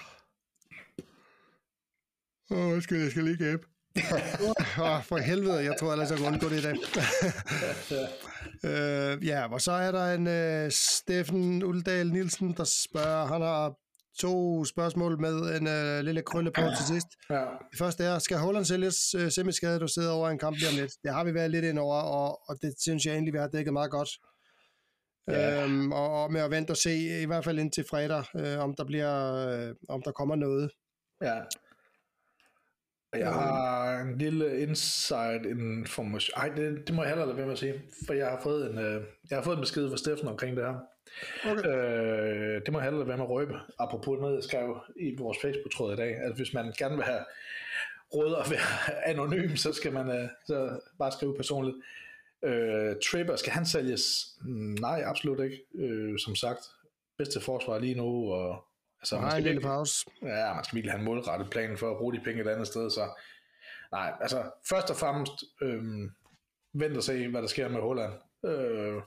[2.50, 3.66] Åh, oh, skal, jeg skal lige gæbe.
[4.78, 6.76] oh, for helvede, jeg tror ellers, jeg kan undgå det i dag.
[8.64, 13.74] uh, ja, og så er der en uh, Steffen Uldal Nielsen, der spørger, han har
[14.18, 17.06] to spørgsmål med en uh, lille krølle på til sidst.
[17.30, 17.44] Ja.
[17.70, 20.74] Det første er, skal Holland sælges uh, semiskadet og sidde over en kamp lige om
[20.74, 20.92] lidt?
[21.04, 23.48] Det har vi været lidt ind over, og, og det synes jeg egentlig, vi har
[23.48, 24.08] dækket meget godt.
[25.28, 25.64] Ja.
[25.64, 28.74] Øhm, og, og med at vente og se, i hvert fald indtil fredag, øh, om
[28.74, 30.70] der bliver, øh, om der kommer noget.
[31.22, 31.40] Ja.
[33.18, 36.34] Jeg har en lille inside information.
[36.36, 38.70] Ej, det, det må jeg heller lade være med at sige, for jeg har fået
[38.70, 40.74] en, øh, jeg har fået en besked fra Steffen omkring det her.
[41.50, 41.68] Okay.
[41.68, 45.16] Øh, det må jeg heller lade være med at røbe, apropos noget, jeg skrev i
[45.18, 47.24] vores Facebook-tråd i dag, at hvis man gerne vil have
[48.14, 51.76] råd at være anonym, så skal man øh, så bare skrive personligt.
[52.44, 54.02] Øh, Tripper, skal han sælges?
[54.80, 55.62] Nej, absolut ikke.
[55.74, 56.60] Øh, som sagt,
[57.18, 58.64] bedste forsvar lige nu, og
[59.12, 60.06] Altså, man skal en lille pause.
[60.22, 62.66] Ja, man skal virkelig have en målrettet plan for at bruge de penge et andet
[62.66, 63.08] sted, så
[63.92, 66.10] nej, altså først og fremmest øhm,
[66.72, 68.12] vent og se, hvad der sker med Holland.
[68.46, 69.02] Øh,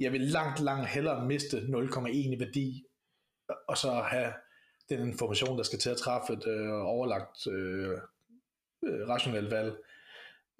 [0.00, 2.84] jeg vil langt, langt hellere miste 0,1 i værdi,
[3.68, 4.32] og så have
[4.88, 7.98] den information, der skal til at træffe et øh, overlagt øh,
[8.84, 9.76] øh, rationelt valg,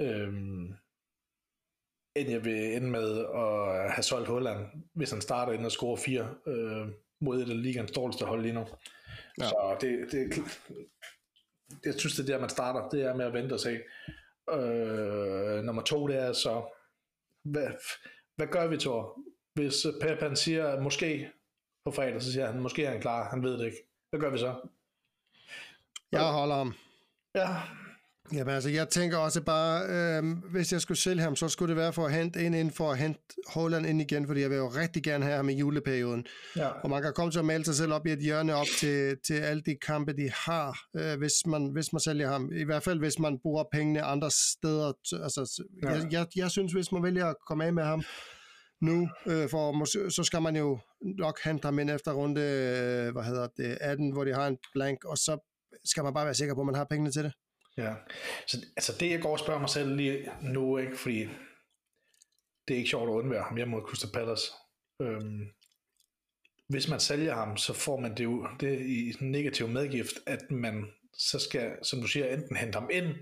[0.00, 0.28] øh,
[2.16, 5.96] end jeg vil ende med at have solgt Holland, hvis han starter ind og scorer
[5.96, 6.88] fire øh,
[7.22, 8.66] mod et af ligands dårligste hold lige nu.
[9.38, 9.44] Ja.
[9.44, 10.42] Så det, det,
[11.85, 12.88] jeg synes, det er der, man starter.
[12.88, 13.78] Det er med at vente og se.
[14.50, 16.74] Øh, nummer to, det er så,
[17.44, 17.70] hvad,
[18.37, 19.20] hvad gør vi, Thor?
[19.54, 21.30] Hvis Pep han siger, måske
[21.85, 23.78] på fredag, så siger han, måske er han klar, han ved det ikke.
[24.11, 24.68] Hvad gør vi så?
[26.12, 26.74] Jeg holder ham.
[27.35, 27.48] Ja,
[28.32, 31.76] Jamen altså, jeg tænker også bare, øh, hvis jeg skulle sælge ham, så skulle det
[31.76, 34.56] være for at hente en ind, for at hente Holland ind igen, fordi jeg vil
[34.56, 36.26] jo rigtig gerne have ham i juleperioden.
[36.56, 36.68] Ja.
[36.68, 39.16] Og man kan komme til at male sig selv op i et hjørne op til,
[39.26, 42.52] til alle de kampe, de har, øh, hvis, man, hvis man sælger ham.
[42.52, 44.92] I hvert fald, hvis man bruger pengene andre steder.
[45.22, 45.90] Altså, ja.
[45.90, 48.02] jeg, jeg, jeg synes, hvis man vælger at komme af med ham
[48.80, 50.78] nu, øh, for så skal man jo
[51.18, 54.58] nok hente ham ind efter runde, øh, hvad hedder det, 18, hvor de har en
[54.74, 55.38] blank, og så
[55.85, 57.32] skal man bare være sikker på, at man har pengene til det.
[57.76, 57.94] Ja,
[58.46, 61.28] så altså det jeg går og spørger mig selv lige nu, ikke, fordi
[62.68, 64.52] det er ikke sjovt at undvære ham hjemme mod Crystal Palace.
[65.02, 65.48] Øhm,
[66.68, 70.50] hvis man sælger ham, så får man det jo det i en negativ medgift, at
[70.50, 73.14] man så skal, som du siger, enten hente ham ind,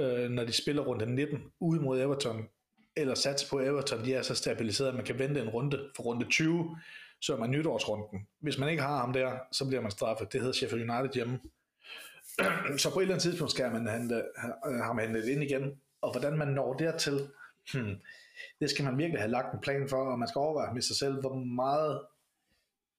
[0.00, 2.48] øh, når de spiller runde 19 ude mod Everton,
[2.96, 6.02] eller satse på Everton, de er så stabiliseret, at man kan vente en runde for
[6.02, 6.76] runde 20,
[7.20, 8.26] så er man nytårsrunden.
[8.40, 10.32] Hvis man ikke har ham der, så bliver man straffet.
[10.32, 11.38] Det hedder Sheffield United hjemme.
[12.82, 14.14] så på et eller andet tidspunkt skal man hente,
[14.66, 15.80] øh, ham hentet ind igen.
[16.00, 17.28] Og hvordan man når dertil,
[17.72, 17.96] hmm,
[18.60, 20.96] det skal man virkelig have lagt en plan for, og man skal overveje med sig
[20.96, 22.00] selv, hvor meget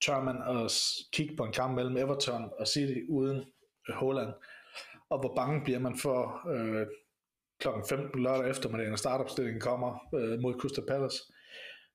[0.02, 0.72] tør man at
[1.12, 3.38] kigge på en kamp mellem Everton og City uden
[3.88, 4.32] øh, Holland,
[5.10, 6.86] og hvor bange bliver man for øh,
[7.58, 11.18] klokken 15 lørdag eftermiddag, når startopstillingen kommer øh, mod Crystal Palace.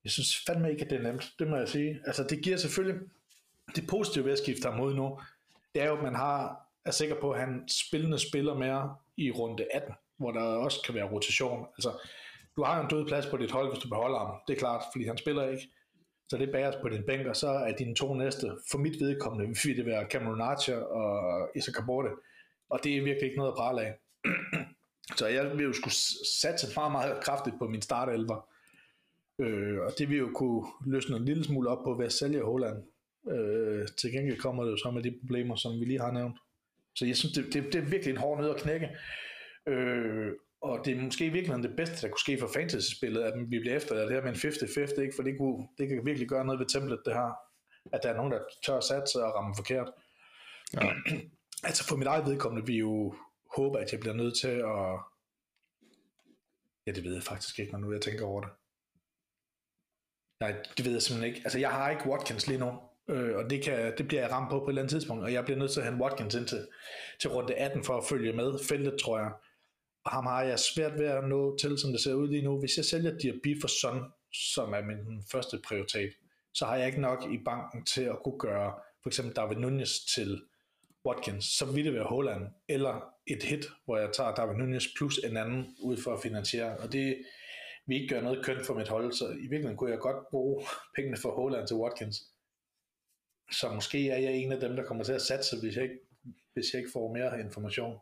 [0.03, 2.01] Jeg synes fandme ikke, at det er nemt, det må jeg sige.
[2.05, 3.01] Altså det giver selvfølgelig,
[3.75, 5.19] det positive ved at skifte ham ud nu,
[5.75, 9.31] det er jo, at man har, er sikker på, at han spillende spiller mere i
[9.31, 11.65] runde 18, hvor der også kan være rotation.
[11.77, 11.91] Altså,
[12.55, 14.35] du har jo en død plads på dit hold, hvis du beholder ham.
[14.47, 15.69] Det er klart, fordi han spiller ikke.
[16.29, 19.55] Så det bæres på din bænk, og så er dine to næste, for mit vedkommende,
[19.63, 22.09] vil det være Cameron Archer og Issa Kaborte.
[22.69, 23.93] Og det er virkelig ikke noget at prale af.
[25.17, 25.93] så jeg vil jo skulle
[26.41, 28.49] satse meget, meget kraftigt på min startelver.
[29.39, 32.43] Øh, og det vil jo kunne løsne en lille smule op på ved at sælge
[32.43, 32.83] Holland.
[33.29, 36.37] Øh, til gengæld kommer det jo så med de problemer, som vi lige har nævnt.
[36.95, 38.89] Så jeg synes, det, det, det er virkelig en hård nød at knække.
[39.67, 40.31] Øh,
[40.61, 43.59] og det er måske i virkeligheden det bedste, der kunne ske for fantasy-spillet, at vi
[43.59, 45.15] bliver efter det her med en 50-50, ikke?
[45.15, 47.31] for det, kunne, det kan virkelig gøre noget ved templet, det her.
[47.93, 49.91] At der er nogen, der tør at satse og ramme forkert.
[50.73, 50.93] Ja.
[51.69, 53.15] altså for mit eget vedkommende, vi jo
[53.55, 54.99] håber, at jeg bliver nødt til at...
[56.87, 58.49] Ja, det ved jeg faktisk ikke, når nu jeg tænker over det.
[60.39, 61.41] Nej, det ved jeg simpelthen ikke.
[61.45, 62.79] Altså, jeg har ikke Watkins lige nu,
[63.09, 65.33] øh, og det, kan, det bliver jeg ramt på på et eller andet tidspunkt, og
[65.33, 66.67] jeg bliver nødt til at have Watkins ind til,
[67.21, 69.31] til runde 18 for at følge med feltet, tror jeg.
[70.05, 72.59] Og ham har jeg svært ved at nå til, som det ser ud lige nu.
[72.59, 76.09] Hvis jeg sælger Diaby for Son, som er min første prioritet,
[76.53, 79.99] så har jeg ikke nok i banken til at kunne gøre for eksempel David Nunez
[80.15, 80.41] til
[81.05, 85.17] Watkins, så vil det være Holland, eller et hit, hvor jeg tager David Nunez plus
[85.17, 87.17] en anden ud for at finansiere, og det
[87.87, 90.65] vil ikke gøre noget kønt for mit hold, så i virkeligheden kunne jeg godt bruge
[90.95, 92.17] pengene for Holland til Watkins.
[93.51, 95.99] Så måske er jeg en af dem, der kommer til at satse, hvis jeg ikke,
[96.53, 97.97] hvis jeg ikke får mere information.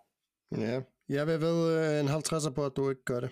[0.57, 3.29] Ja, jeg vil ved øh, en 50'er på, at du ikke gør det.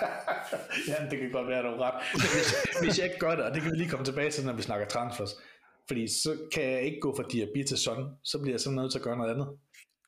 [0.88, 2.04] ja, det kan godt være, at du er ret.
[2.12, 4.52] Hvis, hvis jeg ikke gør det, og det kan vi lige komme tilbage til, når
[4.52, 5.34] vi snakker transfers,
[5.88, 8.92] fordi så kan jeg ikke gå fra Diaby til Son, så bliver jeg simpelthen nødt
[8.92, 9.48] til at gøre noget andet.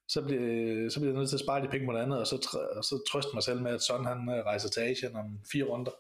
[0.08, 2.26] Så bliver, så bliver jeg nødt til at spare de penge på noget andet, og
[2.26, 2.36] så,
[2.76, 5.64] og så trøste mig selv med, at Son han øh, rejser til Asien om fire
[5.64, 5.90] runder.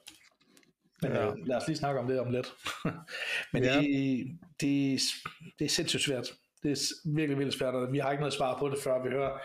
[1.02, 1.26] Men ja.
[1.26, 2.54] øh, lad os lige snakke om det om lidt.
[3.52, 3.80] Men ja.
[3.80, 5.00] det, det,
[5.58, 6.32] det er sindssygt svært
[6.66, 9.08] det er virkelig, virkelig svært, og vi har ikke noget svar på det, før vi
[9.08, 9.38] hører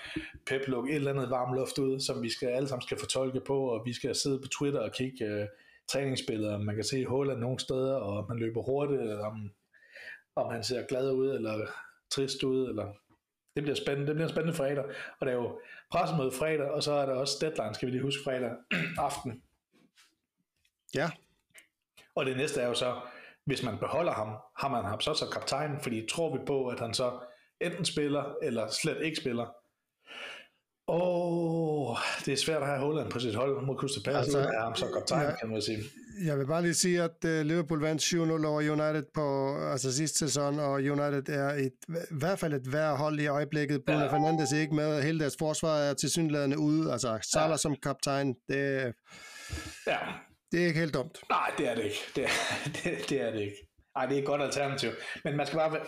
[0.47, 3.41] Pep lukke et eller andet varm luft ud, som vi skal alle sammen skal fortolke
[3.47, 5.47] på, og vi skal sidde på Twitter og kigge uh,
[5.87, 9.51] træningsbilleder, man kan se Holland nogle steder, og man løber hurtigt, eller om,
[10.35, 11.67] om han ser glad ud, eller
[12.11, 12.93] trist ud, eller
[13.55, 14.85] det bliver spændende, det bliver en spændende fredag,
[15.19, 15.59] og det er jo
[15.91, 18.51] pressemøde fredag, og så er der også deadline, skal vi lige huske, fredag
[19.07, 19.41] aften.
[20.95, 21.09] Ja.
[22.15, 22.95] Og det næste er jo så,
[23.45, 26.79] hvis man beholder ham, har man ham så som kaptajn, fordi tror vi på, at
[26.79, 27.19] han så
[27.61, 29.45] enten spiller, eller slet ikke spiller.
[30.87, 34.39] Åh, oh, det er svært at have Holland på sit hold mod Crystal Palace, altså,
[34.39, 35.83] er ham som kaptajn, ja, kan man sige.
[36.25, 40.17] Jeg vil bare lige sige, at uh, Liverpool vandt 7-0 over United på altså sidste
[40.19, 41.73] sæson, og United er et,
[42.11, 43.81] i hvert fald et værre hold i øjeblikket.
[43.85, 44.13] Bruno ja.
[44.13, 46.91] Fernandes er ikke med, hele deres forsvar er til synligheden ude.
[46.91, 47.57] Altså Salah ja.
[47.57, 48.93] som kaptajn, det,
[49.87, 49.97] ja.
[50.51, 51.23] Det er ikke helt dumt.
[51.29, 51.97] Nej, det er det ikke.
[52.15, 52.29] Det er
[52.83, 53.67] det, det, er det ikke.
[53.95, 54.89] Nej, det er et godt alternativ.
[55.23, 55.85] Men man skal bare være,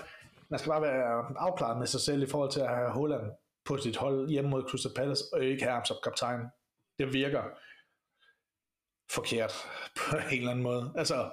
[0.49, 3.31] man skal bare være afklaret med sig selv i forhold til at have Holland
[3.65, 6.39] på sit hold hjemme mod Crystal Palace, og ikke have ham som kaptajn.
[6.99, 7.43] Det virker
[9.11, 9.53] forkert
[9.97, 10.93] på en eller anden måde.
[10.97, 11.31] Altså,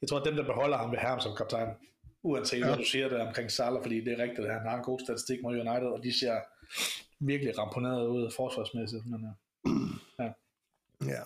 [0.00, 1.68] jeg tror, at dem, der beholder ham, vil have ham som kaptajn.
[2.22, 2.66] Uanset ja.
[2.66, 5.00] hvad du siger der omkring Salah, fordi det er rigtigt, at han har en god
[5.00, 6.40] statistik mod United, og de ser
[7.20, 9.06] virkelig ramponeret ud forsvarsmæssigt.
[9.06, 9.20] Men,
[10.18, 10.32] ja.
[11.06, 11.22] ja.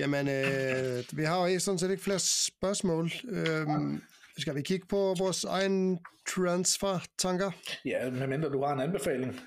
[0.00, 3.10] Jamen, øh, vi har jo sådan set ikke flere spørgsmål.
[3.28, 4.02] Øhm,
[4.38, 5.98] skal vi kigge på vores egen
[6.28, 7.50] transfer-tanker?
[7.84, 9.40] Ja, medmindre du har en anbefaling.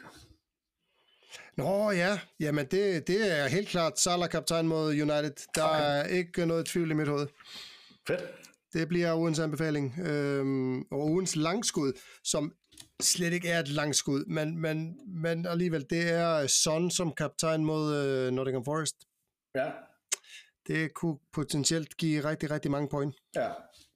[1.57, 5.35] Nå ja, jamen det, det er helt klart Salah kaptajn mod United.
[5.55, 5.81] Der okay.
[5.81, 7.27] er ikke noget tvivl i mit hoved.
[8.07, 8.21] Fedt.
[8.73, 9.99] Det bliver ugens anbefaling.
[9.99, 11.93] Øhm, og ugens langskud,
[12.23, 12.53] som
[13.01, 17.95] slet ikke er et langskud, men, men, men alligevel, det er Son som kaptajn mod
[17.95, 18.95] øh, Nottingham Forest.
[19.55, 19.71] Ja,
[20.67, 23.15] det kunne potentielt give rigtig, rigtig mange point.
[23.35, 23.49] Ja,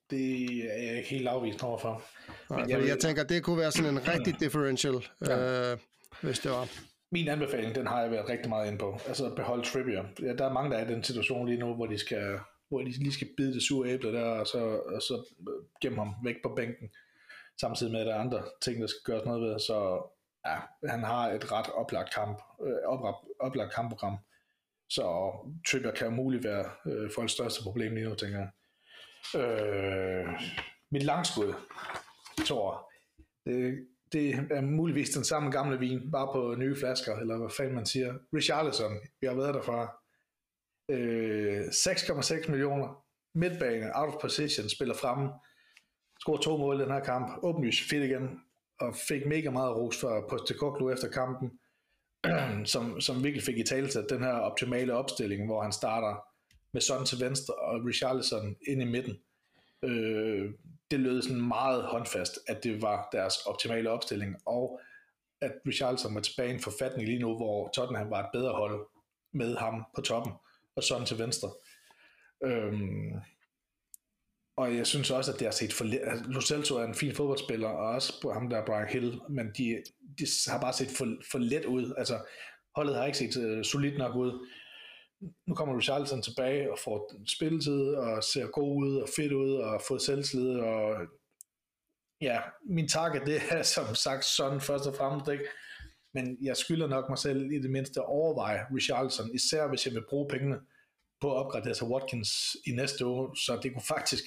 [0.09, 0.45] det
[0.77, 2.03] er jeg ikke helt afvist overfor.
[2.49, 5.71] Nej, Men jeg, jeg tænker, det kunne være sådan en rigtig differential, ja.
[5.71, 5.77] øh,
[6.21, 6.69] hvis det var.
[7.11, 8.99] min anbefaling, den har jeg været rigtig meget ind på.
[9.07, 10.03] Altså beholde Trippier.
[10.21, 12.39] Ja, der er mange, der er i den situation lige nu, hvor de skal
[12.69, 14.59] hvor de lige skal bide det sure æble der, og så,
[14.95, 15.25] og så
[15.81, 16.89] gemme ham væk på bænken,
[17.61, 19.59] samtidig med, at der er andre ting, der skal gøres noget ved.
[19.59, 20.07] Så
[20.45, 20.57] ja,
[20.89, 24.17] han har et ret oplagt, kamp, øh, oplagt, oplagt kampprogram.
[24.89, 25.31] Så
[25.71, 28.49] Trippier kan muligt være øh, folks største problem lige nu, tænker jeg.
[29.41, 30.27] Øh,
[30.91, 31.53] mit langskud,
[32.45, 32.87] tror
[33.47, 37.75] det, det er muligvis den samme gamle vin, bare på nye flasker, eller hvad fanden
[37.75, 38.13] man siger.
[38.33, 39.79] Richarlison, vi har været derfra.
[40.91, 43.03] Øh, 6,6 millioner.
[43.35, 45.29] Midtbane, out of position, spiller fremme.
[46.19, 47.39] Scorer to mål i den her kamp.
[47.43, 48.39] Åbenlyst fedt igen.
[48.79, 51.59] Og fik mega meget ros fra Postecoglou efter kampen.
[52.73, 56.23] som, som virkelig fik i tale til den her optimale opstilling, hvor han starter
[56.73, 59.17] med Son til venstre og Richarlison ind i midten.
[59.83, 60.51] Øh,
[60.91, 64.79] det lød sådan meget håndfast, at det var deres optimale opstilling, og
[65.41, 68.87] at Richarlison var tilbage i en forfatning lige nu, hvor Tottenham var et bedre hold
[69.33, 70.33] med ham på toppen,
[70.75, 71.49] og sådan til venstre.
[72.43, 73.13] Øhm,
[74.57, 76.01] og jeg synes også, at det har set for let.
[76.03, 79.83] Altså, Lo Celso er en fin fodboldspiller, og også ham der Brian Hill, men de,
[80.19, 81.93] de har bare set for, for let ud.
[81.97, 82.17] Altså,
[82.75, 84.47] holdet har ikke set uh, solidt nok ud
[85.47, 89.81] nu kommer Richarlison tilbage og får spilletid og ser god ud og fedt ud og
[89.87, 90.95] får selvtillid og
[92.21, 95.45] ja, min target det er som sagt sådan først og fremmest ikke,
[96.13, 99.93] men jeg skylder nok mig selv i det mindste at overveje Richarlison, især hvis jeg
[99.93, 100.59] vil bruge pengene
[101.21, 104.23] på at opgradere til Watkins i næste uge, så det kunne faktisk,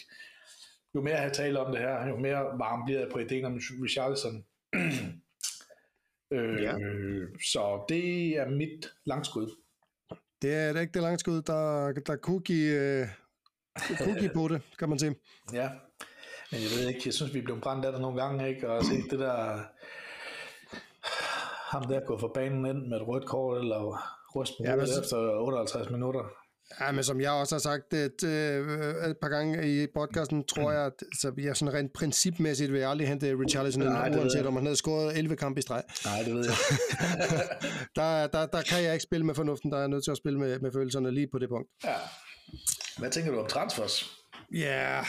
[0.95, 3.59] jo mere jeg taler om det her, jo mere varm bliver jeg på ideen om
[3.83, 4.45] Richarlison.
[6.35, 6.73] øh, ja.
[7.53, 9.57] Så det er mit langskud.
[10.43, 14.89] Det er et ægte langskud, der, der kunne give, uh, kunne give på det, kan
[14.89, 15.17] man sige.
[15.53, 15.71] Ja,
[16.53, 18.71] men jeg ved ikke, jeg synes, vi blev brændt af det nogle gange, ikke?
[18.71, 19.65] Og se det der,
[21.73, 23.81] ham der går for banen ind med et rødt kort, eller
[24.37, 24.87] rust på ja, men...
[25.03, 26.40] efter 58 minutter.
[26.81, 30.73] Ja, men som jeg også har sagt et, øh, et par gange i podcasten, tror
[30.73, 34.55] jeg, at så jeg sådan rent principmæssigt vil jeg aldrig hente Richarlison ind, uanset om
[34.55, 35.83] han havde scoret 11 kampe i streg.
[36.05, 36.55] Nej, det ved jeg.
[37.97, 40.17] der, der, der kan jeg ikke spille med fornuften, der er jeg nødt til at
[40.17, 41.69] spille med, med følelserne lige på det punkt.
[41.85, 41.95] Ja.
[42.99, 44.11] Hvad tænker du om transfers?
[44.55, 45.07] Ja, yeah,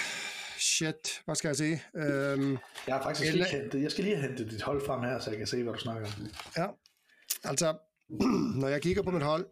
[0.60, 1.84] shit, hvad skal jeg sige?
[1.94, 2.58] Um,
[2.88, 5.30] jeg har faktisk lige hentet, jeg skal lige have hentet dit hold frem her, så
[5.30, 6.28] jeg kan se, hvad du snakker om.
[6.58, 6.68] Ja,
[7.44, 7.78] altså,
[8.62, 9.46] når jeg kigger på mit hold,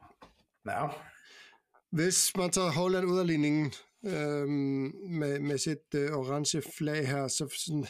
[0.68, 0.88] ja
[1.92, 3.74] hvis man tager Holland ud af ligningen
[4.06, 7.88] øhm, med, med sit øh, orange flag her, så sådan,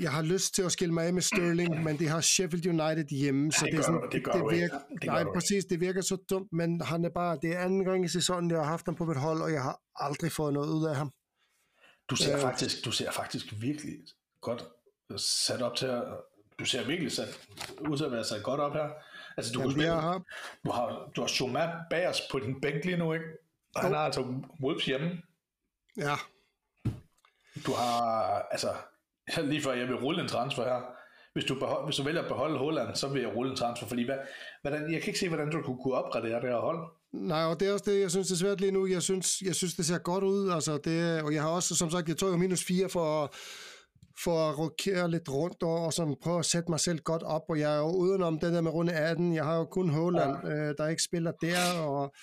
[0.00, 3.08] jeg har lyst til at skille mig af med Sterling, men det har Sheffield United
[3.08, 6.00] hjemme, så det, det, er sådan, det, gør det virker, det nej, præcis, det virker
[6.00, 8.86] så dumt, men han er bare, det er anden gang i sæsonen, jeg har haft
[8.86, 11.10] ham på mit hold, og jeg har aldrig fået noget ud af ham.
[12.10, 13.94] Du ser, øh, faktisk, du ser faktisk virkelig
[14.40, 14.64] godt
[15.16, 16.02] sat op til at,
[16.58, 17.48] du ser virkelig sat,
[17.90, 18.88] ud til at være sat godt op her.
[19.36, 20.22] Altså, du, Jamen, spille, har...
[20.64, 23.24] du har, du har Choma bag os på din bænk lige nu, ikke?
[23.74, 25.10] Og han har altså Wolves hjemme.
[25.96, 26.14] Ja.
[27.66, 28.68] Du har, altså,
[29.50, 30.80] lige før jeg vil rulle en transfer her.
[31.32, 33.86] Hvis du, behold, hvis du vælger at beholde Holland, så vil jeg rulle en transfer,
[33.86, 34.18] fordi hvad,
[34.62, 36.78] hvordan, jeg kan ikke se, hvordan du kunne, kunne opgradere det her hold.
[37.12, 38.86] Nej, og det er også det, jeg synes, det er svært lige nu.
[38.86, 41.90] Jeg synes, jeg synes det ser godt ud, altså det, og jeg har også, som
[41.90, 43.34] sagt, jeg tog jo minus 4 for
[44.24, 47.42] for at rokere lidt rundt og, og sådan prøve at sætte mig selv godt op,
[47.48, 50.36] og jeg er jo udenom det der med runde 18, jeg har jo kun Holland,
[50.44, 50.54] ja.
[50.54, 52.14] øh, der ikke spiller der, og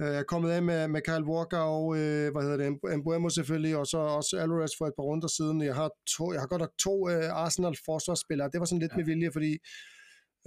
[0.00, 3.28] øh, jeg er kommet af med, med Kyle Walker og, øh, hvad hedder det, Mbuemo
[3.28, 6.46] selvfølgelig, og så også Alvarez for et par runder siden, jeg har, to, jeg har
[6.46, 8.96] godt nok to øh, Arsenal forsvarsspillere, det var sådan lidt ja.
[8.96, 9.52] med vilje, fordi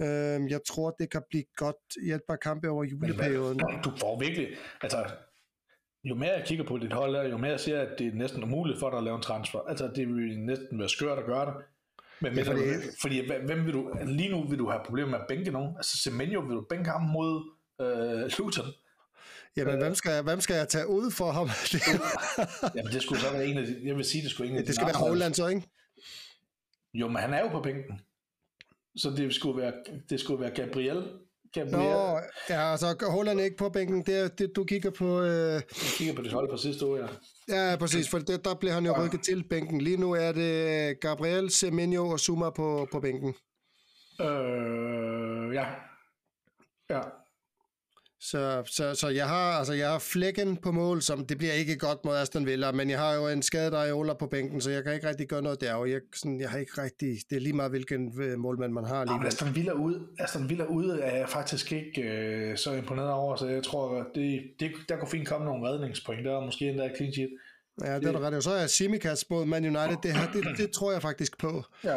[0.02, 3.60] øh, jeg tror, det kan blive godt i et par kampe over juleperioden.
[3.66, 4.48] Men, du får virkelig,
[4.82, 5.10] altså
[6.04, 8.42] jo mere jeg kigger på dit hold, jo mere jeg ser, at det er næsten
[8.42, 9.58] umuligt for dig at lave en transfer.
[9.58, 11.54] Altså, det vil næsten være skørt at gøre det.
[12.20, 15.18] Men, ja, fordi, du, fordi hvem vil du, lige nu vil du have problemer med
[15.18, 15.76] at bænke nogen.
[15.76, 18.64] Altså, Semenyo vil du bænke ham mod øh, Luton.
[19.56, 21.48] Jamen, øh, hvem, skal jeg, hvem skal jeg tage ud for ham?
[22.76, 24.64] Jamen, det skulle så være en af de, jeg vil sige, det skulle en af
[24.64, 25.62] Det skal være Holland så, ikke?
[26.94, 28.00] Jo, men han er jo på bænken.
[28.96, 29.72] Så det skulle være,
[30.10, 31.02] det skulle være Gabriel,
[31.56, 32.20] Nå,
[32.50, 34.02] ja, altså Holland ikke på bænken.
[34.02, 35.20] Det er, det, du kigger på...
[35.20, 35.52] Øh...
[35.52, 35.62] Jeg
[35.96, 37.06] kigger på det hold på sidste år, ja.
[37.48, 39.04] Ja, præcis, for det, der bliver han jo ja.
[39.04, 39.80] rykket til bænken.
[39.80, 43.34] Lige nu er det Gabriel, Semenyo og Zuma på, på bænken.
[44.20, 45.66] Øh, ja.
[46.90, 47.00] Ja.
[48.20, 51.76] Så, så, så jeg har altså jeg har flækken på mål, som det bliver ikke
[51.76, 54.84] godt mod Aston Villa, men jeg har jo en skadet Areola på bænken, så jeg
[54.84, 57.40] kan ikke rigtig gøre noget der, og jeg, sådan, jeg har ikke rigtig, det er
[57.40, 59.04] lige meget hvilken øh, målmand man har.
[59.04, 63.36] Lige Aston Villa ude, Aston Villa ude er jeg faktisk ikke øh, så imponeret over,
[63.36, 66.90] så jeg tror, det, det, der kunne fint komme nogle redningspoint der, og måske endda
[66.96, 67.30] clean sheet.
[67.84, 68.44] Ja, det er der ret.
[68.44, 71.64] Så er Simikas mod Man United, det, her, det, det tror jeg faktisk på.
[71.84, 71.96] Ja.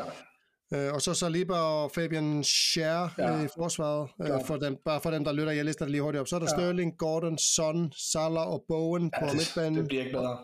[0.73, 3.37] Øh, og så Saliba og Fabian Scher ja.
[3.37, 6.01] øh, i forsvaret, øh, for dem, bare for dem, der lytter, jeg lister det lige
[6.01, 6.27] hurtigt op.
[6.27, 6.57] Så er der ja.
[6.57, 9.79] Sterling, Gordon, Son, Salah og Bowen ja, på det, midtbanen.
[9.79, 10.37] Det bliver ikke bedre.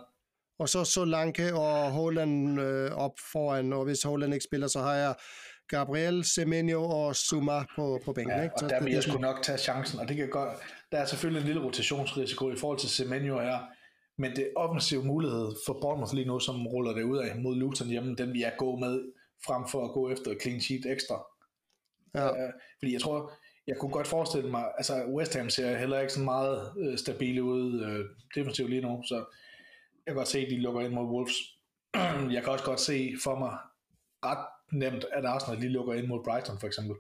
[0.59, 4.93] Og så Solanke og Holland øh, op foran, og hvis Holland ikke spiller, så har
[4.93, 5.15] jeg
[5.67, 8.38] Gabriel, Semenyo og Zuma på, på bænken.
[8.38, 8.53] Ja, ikke?
[8.55, 10.49] og Så der det, vil jeg sgu nok tage chancen, og det kan godt,
[10.91, 13.57] der er selvfølgelig en lille rotationsrisiko i forhold til Semenyo her,
[14.17, 17.88] men det offensive mulighed for Bournemouth lige nu, som ruller det ud af mod Luton
[17.88, 19.01] hjemme, den vil jeg gå med
[19.45, 21.23] frem for at gå efter clean sheet ekstra.
[22.15, 22.29] Ja.
[22.31, 23.33] Uh, fordi jeg tror,
[23.67, 27.43] jeg kunne godt forestille mig, altså West Ham ser heller ikke så meget uh, stabile
[27.43, 29.15] ud uh, defensivt lige nu, så
[30.05, 31.38] jeg kan godt se, at de lukker ind mod Wolves.
[32.35, 33.57] jeg kan også godt se for mig
[34.25, 36.95] ret nemt, at Arsenal lige lukker ind mod Brighton for eksempel.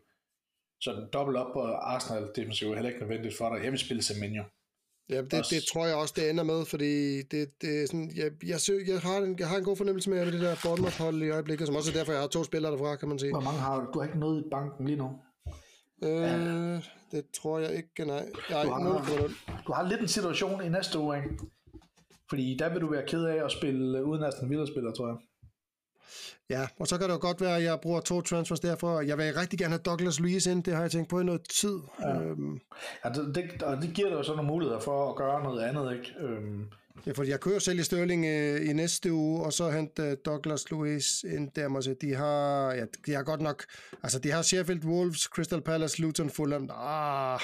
[0.81, 3.63] Så dobbelt op på Arsenal defensivt er heller ikke nødvendigt for dig.
[3.63, 4.43] Jeg vil spille Semenyo.
[5.09, 8.31] Ja, det, det tror jeg også, det ender med, fordi det, det er sådan, jeg,
[8.45, 11.29] jeg, sø, jeg, har en, jeg har en god fornemmelse med det der Bournemouth-hold i
[11.29, 13.31] øjeblikket, som også er derfor, jeg har to spillere derfra, kan man sige.
[13.31, 13.85] Hvor mange har du?
[13.93, 15.09] Du har ikke noget i banken lige nu.
[16.03, 16.79] Øh, ja.
[17.11, 18.25] Det tror jeg ikke, nej.
[18.49, 19.31] nej du, har, 0, 0.
[19.67, 21.29] du har lidt en situation i næste uge, ikke?
[22.29, 25.17] Fordi der vil du være ked af at spille uden Aston Villa-spiller, tror jeg.
[26.49, 29.01] Ja, og så kan det jo godt være, at jeg bruger to transfers derfor.
[29.01, 31.41] Jeg vil rigtig gerne have Douglas Luiz ind, det har jeg tænkt på i noget
[31.49, 31.79] tid.
[32.01, 32.59] Ja, øhm.
[33.05, 35.63] ja det, det, og det giver dig jo så nogle muligheder for at gøre noget
[35.63, 36.13] andet, ikke?
[36.19, 36.65] Øhm.
[37.05, 40.17] Ja, fordi jeg kører selv i Sterling øh, i næste uge, og så hente øh,
[40.25, 43.65] Douglas Luiz ind der, må De har, ja, de har godt nok,
[44.03, 46.69] altså de har Sheffield Wolves, Crystal Palace, Luton, Fulham.
[46.73, 47.39] Ah,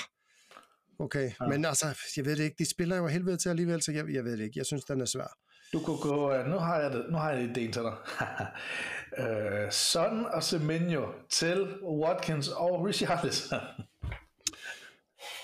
[0.99, 1.31] okay.
[1.41, 1.47] Ja.
[1.47, 1.85] Men altså,
[2.17, 4.43] jeg ved det ikke, de spiller jo helvede til alligevel, så jeg, jeg ved det
[4.43, 4.59] ikke.
[4.59, 5.37] Jeg synes, den er svær.
[5.73, 7.93] Du kunne gå, nu har jeg det, nu har jeg ideen til dig.
[9.17, 13.59] uh, Son og Semenyo til Watkins og Richarlison.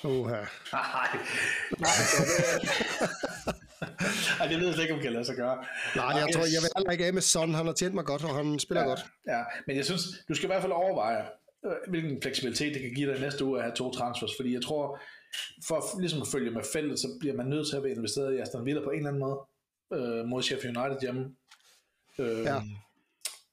[0.04, 0.36] Uha.
[0.74, 1.20] Nej,
[1.80, 1.90] nej,
[4.40, 5.66] Ej, det ved jeg slet ikke, om kan lade sig gøre.
[5.96, 7.54] Nej, jeg tror, jeg vil heller ikke af med Son.
[7.54, 9.06] Han har tjent mig godt, og han spiller ja, godt.
[9.28, 11.26] Ja, men jeg synes, du skal i hvert fald overveje,
[11.66, 14.62] øh, hvilken fleksibilitet det kan give dig næste uge at have to transfers, fordi jeg
[14.62, 15.00] tror,
[15.68, 18.40] for ligesom at følge med feltet, så bliver man nødt til at være investeret i
[18.40, 19.40] Aston Villa på en eller anden måde
[19.94, 21.36] øh, mod Sheffield United hjemme.
[22.20, 22.62] Øh, ja.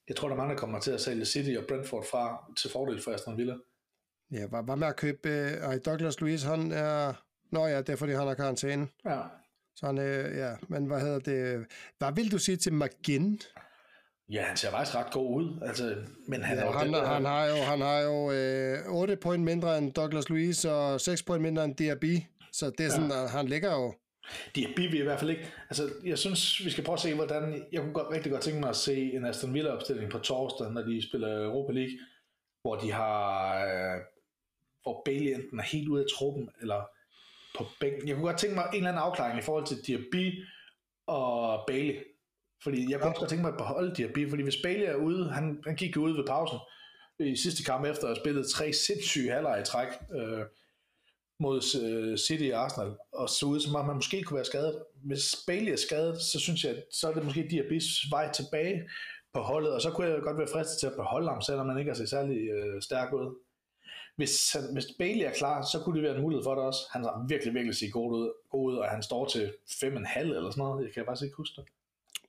[0.07, 2.71] Jeg tror, der er mange, der kommer til at sælge City og Brentford fra til
[2.71, 3.55] fordel for Aston Villa.
[4.31, 5.29] Ja, hvad, hvad med at købe...
[5.29, 7.13] Øh, Douglas Luiz, han er...
[7.51, 8.87] Nå ja, det er fordi, han har karantæne.
[9.05, 9.21] Ja.
[9.75, 11.65] Så han, øh, ja, men hvad hedder det?
[11.97, 13.39] Hvad vil du sige til McGinn?
[14.29, 15.95] Ja, han ser faktisk ret god ud, altså,
[16.27, 19.43] men han ja, er han, den, han har jo, han har jo øh, 8 point
[19.43, 22.19] mindre end Douglas Luiz og 6 point mindre end Diaby,
[22.53, 23.23] så det er sådan, ja.
[23.23, 23.93] at han ligger jo
[24.55, 25.47] de er bivi i hvert fald ikke.
[25.69, 27.65] Altså, jeg synes, vi skal prøve at se, hvordan...
[27.71, 30.81] Jeg kunne godt, rigtig godt tænke mig at se en Aston Villa-opstilling på torsdag, når
[30.81, 31.97] de spiller Europa League,
[32.61, 33.55] hvor de har...
[33.65, 34.01] Øh,
[34.83, 36.89] hvor Bailey enten er helt ude af truppen, eller
[37.57, 38.07] på bænken.
[38.07, 40.43] Jeg kunne godt tænke mig en eller anden afklaring i forhold til Diaby
[41.07, 42.03] og Bailey.
[42.63, 45.29] Fordi jeg kunne også godt tænke mig at beholde Diaby, fordi hvis Bailey er ude,
[45.29, 46.59] han, han gik jo ud ved pausen
[47.19, 49.87] i sidste kamp efter at have spillet tre sindssyge halvleje i træk.
[50.15, 50.45] Øh,
[51.39, 54.83] mod uh, City og Arsenal, og så ud som om man måske kunne være skadet.
[55.03, 58.89] Hvis Bailey er skadet, så synes jeg, så er det måske Diabis vej tilbage
[59.33, 61.77] på holdet, og så kunne jeg godt være fristet til at beholde ham, selvom man
[61.77, 63.35] ikke er så særlig uh, stærk ud.
[64.15, 66.79] Hvis, han, hvis Bailey er klar, så kunne det være en mulighed for det også.
[66.91, 70.51] Han har virkelig, virkelig set god ud, god ud og han står til 5,5 eller
[70.51, 70.85] sådan noget.
[70.85, 71.65] Jeg kan faktisk ikke huske det.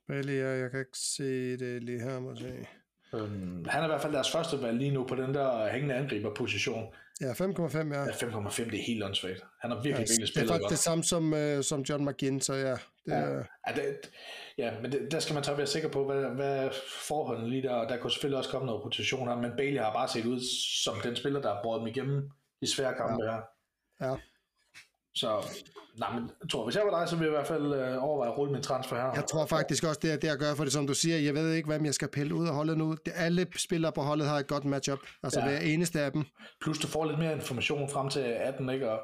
[0.07, 2.67] Bailey, ja, jeg kan ikke se det lige her, måske.
[3.13, 5.95] Øhm, han er i hvert fald deres første valg lige nu på den der hængende
[5.95, 6.93] angriberposition.
[7.21, 8.03] Ja, 5,5, ja.
[8.03, 9.45] Ja, 5,5, det er helt åndssvagt.
[9.61, 10.69] Han har virkelig, ja, virkelig spillet Det er faktisk godt.
[10.71, 12.71] det samme som, uh, som John McGinn, så ja.
[12.71, 13.29] Det, ja,
[13.67, 14.11] ja, det,
[14.57, 16.69] ja men det, der skal man så være sikker på, hvad, hvad
[17.07, 20.07] forholdene lige der, der kunne selvfølgelig også komme noget rotation her, men Bailey har bare
[20.07, 20.39] set ud
[20.83, 22.29] som den spiller, der har brugt dem igennem
[22.61, 23.31] de svære kampe ja.
[23.31, 23.41] her.
[24.01, 24.15] Ja.
[25.15, 25.45] Så,
[25.99, 28.31] nej, men tror, hvis jeg var dig, så ville jeg i hvert fald øh, overveje
[28.31, 29.11] at rulle min transfer her.
[29.15, 31.33] Jeg tror faktisk også, det er det, jeg gør, for det som du siger, jeg
[31.33, 32.95] ved ikke, hvem jeg skal pille ud af holdet nu.
[33.05, 35.45] Det, alle spillere på holdet har et godt matchup, altså ja.
[35.47, 36.25] hver eneste af dem.
[36.61, 38.91] Plus du får lidt mere information frem til 18, ikke?
[38.91, 38.99] Og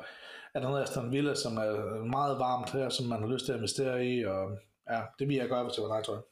[0.53, 3.51] er der noget Aston Villa, som er meget varmt her, som man har lyst til
[3.51, 4.57] at investere i, og
[4.89, 6.23] ja, det vil jeg gøre, hvis det var dig, tror jeg.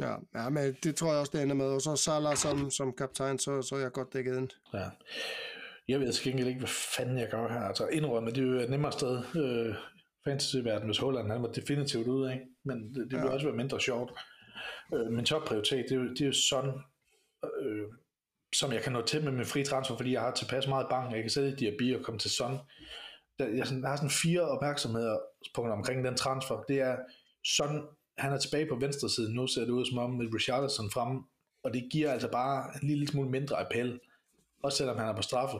[0.00, 1.66] Ja, ja, men det tror jeg også, det ender med.
[1.66, 4.48] Og så Salah som, som kaptajn, så, så er jeg godt dækket ind.
[4.74, 4.88] Ja.
[5.88, 7.60] Jeg ved til gengæld ikke, hvad fanden jeg gør her.
[7.60, 9.74] Altså indrømme, det er jo et nemmere sted, øh,
[10.24, 12.44] fantasy-verden, hvis Holland han var definitivt ude, ikke?
[12.64, 13.28] men det, det ja.
[13.28, 14.12] også være mindre sjovt.
[14.94, 16.74] Øh, min topprioritet, det er jo, det er jo sådan,
[17.60, 17.88] øh,
[18.54, 21.14] som jeg kan nå til med min fri transfer, fordi jeg har tilpas meget bank,
[21.14, 22.58] jeg kan sætte Diaby og komme til sådan.
[23.38, 25.18] Der, jeg, sådan, har sådan fire opmærksomheder
[25.56, 26.64] omkring den transfer.
[26.68, 26.96] Det er
[27.44, 27.82] sådan,
[28.18, 31.18] han er tilbage på venstre side nu, ser det ud som om med Richarlison frem,
[31.62, 34.00] og det giver altså bare en lille smule mindre appel,
[34.62, 35.58] også selvom han er på straffe.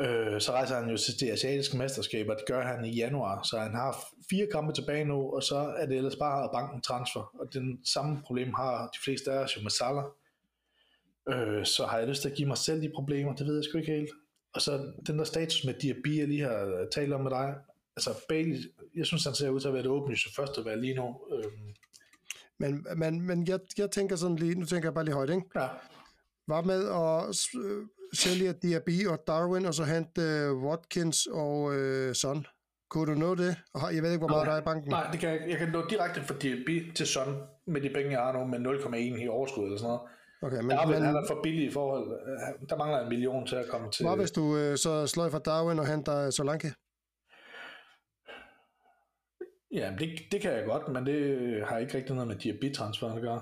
[0.00, 3.42] Øh, så rejser han jo til det asiatiske mesterskab, og det gør han i januar,
[3.42, 7.30] så han har fire kampe tilbage nu, og så er det ellers bare banken transfer,
[7.40, 10.04] og den samme problem har de fleste af os jo med Salah.
[11.28, 13.64] øh, så har jeg lyst til at give mig selv de problemer, det ved jeg
[13.64, 14.10] sgu ikke helt.
[14.54, 17.54] Og så den der status med Diaby, jeg lige har talt om med dig,
[17.96, 18.58] altså Bailey,
[18.96, 21.20] jeg synes, han ser ud til at være det åbenlyse første valg lige nu.
[21.32, 21.74] Øhm.
[22.58, 25.42] Men, men, men jeg, jeg tænker sådan lige, nu tænker jeg bare lige højt, ikke?
[25.56, 25.68] Ja.
[26.46, 32.14] Var med at øh, sælge Diaby og Darwin, og så hente øh, Watkins og øh,
[32.14, 32.46] Son.
[32.90, 33.56] Kunne du nå det?
[33.94, 34.90] Jeg ved ikke, hvor meget nej, der er i banken.
[34.90, 38.10] Nej, det kan jeg, jeg kan nå direkte fra Diaby til Son, med de penge,
[38.10, 40.02] jeg har nu, med 0,1 i overskud eller sådan noget.
[40.42, 42.06] Okay, men, Darwin, men, han er for billig i forhold.
[42.68, 44.06] Der mangler en million til at komme til...
[44.06, 46.74] Hvad hvis du øh, så slår for Darwin og henter Solanke?
[49.72, 51.18] Ja, det, det kan jeg godt, men det
[51.66, 53.40] har ikke rigtig noget med Diaby-transfer at gøre.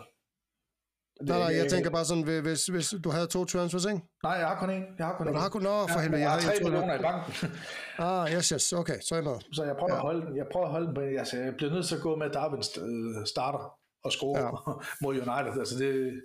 [1.29, 4.01] Nej, nej, jeg tænker bare sådan, hvis, hvis du havde to transfers, ikke?
[4.23, 4.85] Nej, jeg har kun en.
[4.99, 5.35] Jeg har kun en.
[5.35, 6.21] Du har kun, nå, for helvede.
[6.21, 7.33] Jeg, jeg har 3 millioner i banken.
[8.07, 9.37] ah, yes, yes, okay, så er jeg med.
[9.53, 9.97] Så jeg prøver, ja.
[9.97, 12.03] at holde den, jeg prøver at holde den på, altså, jeg bliver nødt til at
[12.03, 13.63] gå med, at Darwin øh, starter
[14.05, 14.51] og score ja.
[15.03, 15.59] mod United.
[15.59, 16.23] Altså, det,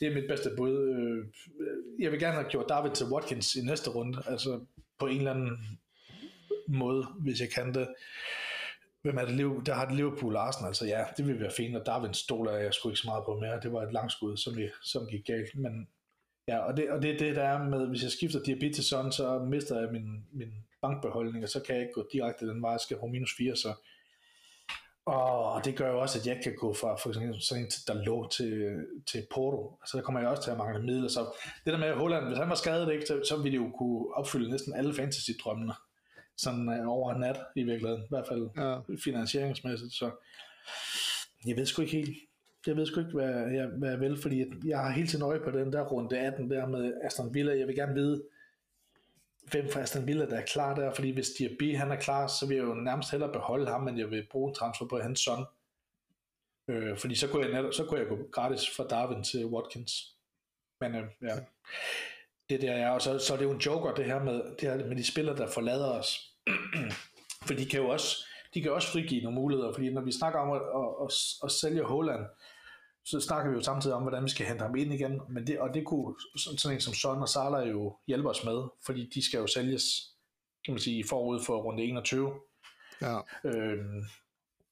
[0.00, 0.74] det er mit bedste bud.
[0.96, 1.18] Øh,
[2.02, 4.60] jeg vil gerne have gjort Darwin til Watkins i næste runde, altså
[4.98, 5.78] på en eller anden
[6.68, 7.88] måde, hvis jeg kan det.
[9.02, 11.86] Hvem er det, der har det Liverpool Arsenal, altså ja, det vil være fint, og
[11.86, 14.56] Darwin stoler jeg sgu ikke så meget på mere, det var et langt skud, som,
[14.56, 15.88] vi, som gik galt, men
[16.48, 19.12] ja, og det, og det er det, der er med, hvis jeg skifter diabetes sådan,
[19.12, 22.70] så mister jeg min, min bankbeholdning, og så kan jeg ikke gå direkte den vej,
[22.70, 23.74] jeg skal på minus 4, så
[25.06, 28.04] og det gør jo også, at jeg kan gå fra for eksempel sådan en der
[28.04, 29.78] lå til, til Porto.
[29.86, 31.08] Så der kommer jeg også til at mangle midler.
[31.08, 31.20] Så
[31.64, 34.14] det der med Holland, hvis han var skadet, ikke, så, så ville det jo kunne
[34.14, 35.74] opfylde næsten alle fantasy-drømmene
[36.42, 38.78] sådan uh, over nat i virkeligheden, i hvert fald ja.
[39.04, 40.10] finansieringsmæssigt, så
[41.46, 42.18] jeg ved sgu ikke helt,
[42.66, 45.40] jeg ved sgu ikke, hvad jeg, hvad jeg vil, fordi jeg har hele tiden øje
[45.40, 48.22] på den der runde 18 der med Aston Villa, jeg vil gerne vide,
[49.50, 52.46] hvem fra Aston Villa, der er klar der, fordi hvis Diaby han er klar, så
[52.46, 55.44] vil jeg jo nærmest hellere beholde ham, men jeg vil bruge transfer på hans son.
[56.68, 60.16] Øh, fordi så kunne, jeg netop, så kunne jeg gå gratis fra Darwin til Watkins.
[60.80, 61.36] Men øh, ja,
[62.50, 64.70] det der er, og så, så er det jo en joker, det her med, det
[64.70, 66.29] her med de spillere, der forlader os.
[67.46, 68.16] For de kan jo også,
[68.54, 71.12] de kan også frigive nogle muligheder, fordi når vi snakker om at, at, at,
[71.44, 72.26] at sælge Holland,
[73.04, 75.60] så snakker vi jo samtidig om, hvordan vi skal hente ham ind igen, men det,
[75.60, 79.24] og det kunne sådan en som Son og Salah jo hjælpe os med, fordi de
[79.24, 79.84] skal jo sælges,
[80.64, 82.32] kan man sige, forud for runde 21.
[83.02, 83.18] Ja.
[83.44, 84.04] Øhm,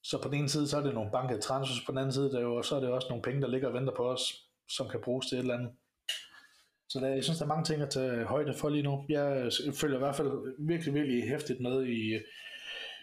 [0.02, 2.30] så på den ene side, så er det nogle bankede transfers, på den anden side,
[2.30, 4.48] der er jo, så er det også nogle penge, der ligger og venter på os,
[4.68, 5.70] som kan bruges til et eller andet.
[6.88, 9.04] Så der, jeg synes, der er mange ting at tage højde for lige nu.
[9.08, 10.30] Jeg følger i hvert fald
[10.66, 12.20] virkelig, virkelig hæftigt med i,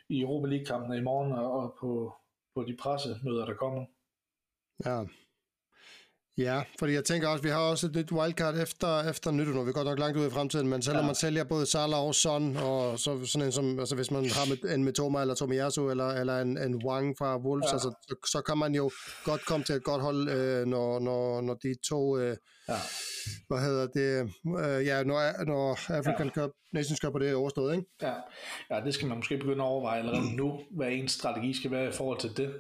[0.10, 2.14] i Europa League-kampene i morgen og på,
[2.56, 3.86] på de pressemøder, der kommer.
[4.86, 5.04] Ja.
[6.38, 9.64] Ja, fordi jeg tænker også, vi har også et lidt wildcard efter, efter nytår, når
[9.64, 11.06] vi går nok langt ud i fremtiden, men selvom ja.
[11.06, 14.50] man sælger både Salah og Son, og så sådan en som, altså hvis man har
[14.50, 17.74] med, en Mitoma eller Tomiyasu, eller, eller en, en Wang fra Wolves, ja.
[17.74, 18.92] altså, så, så, kan man jo
[19.24, 22.38] godt komme til et godt hold, øh, når, når, når de to, øh,
[22.70, 22.78] ja.
[23.48, 24.30] hvad hedder det,
[24.66, 26.42] øh, ja, når, når African ja.
[26.42, 27.88] Cup, Nations Cup, det er overstået, ikke?
[28.02, 28.14] Ja.
[28.72, 31.90] ja, det skal man måske begynde at overveje allerede nu, hvad ens strategi skal være
[31.90, 32.54] i forhold til det.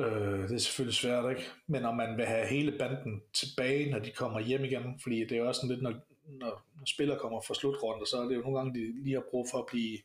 [0.00, 1.42] Øh, det er selvfølgelig svært, ikke?
[1.66, 5.32] Men om man vil have hele banden tilbage, når de kommer hjem igen, fordi det
[5.32, 5.94] er jo også sådan lidt, når,
[6.40, 9.24] når, når spillere kommer fra slutrunden, så er det jo nogle gange, de lige har
[9.30, 9.98] brug for at blive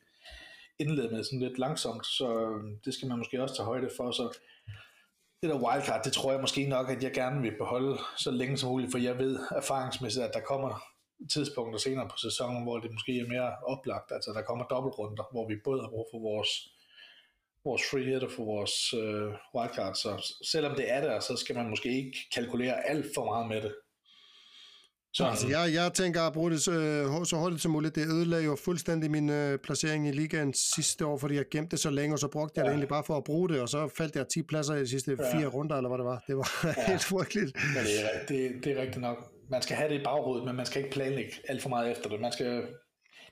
[0.78, 4.10] indledt med sådan lidt langsomt, så øh, det skal man måske også tage højde for,
[4.10, 4.38] så
[5.42, 8.56] det der wildcard, det tror jeg måske nok, at jeg gerne vil beholde så længe
[8.56, 10.82] som muligt, for jeg ved erfaringsmæssigt, at der kommer
[11.32, 15.48] tidspunkter senere på sæsonen, hvor det måske er mere oplagt, altså der kommer dobbeltrunder, hvor
[15.48, 16.75] vi både har brug for vores
[17.68, 20.10] vores free hitter for vores øh, wildcard, så
[20.52, 23.74] selvom det er der, så skal man måske ikke kalkulere alt for meget med det.
[25.16, 27.94] Så, altså, jeg, jeg tænker at bruge det så, øh, så hurtigt som muligt.
[27.94, 31.78] Det ødelagde jo fuldstændig min øh, placering i ligaen sidste år, fordi jeg gemte det
[31.78, 32.66] så længe, og så brugte jeg ja.
[32.66, 34.88] det egentlig bare for at bruge det, og så faldt jeg 10 pladser i de
[34.88, 35.38] sidste ja.
[35.38, 36.24] fire runder, eller hvad det var.
[36.26, 36.86] Det var ja.
[36.90, 37.56] helt frygteligt.
[37.74, 39.18] Ja, det, er, det, det er rigtigt nok.
[39.50, 42.08] Man skal have det i baghovedet, men man skal ikke planlægge alt for meget efter
[42.10, 42.20] det.
[42.20, 42.52] Man skal,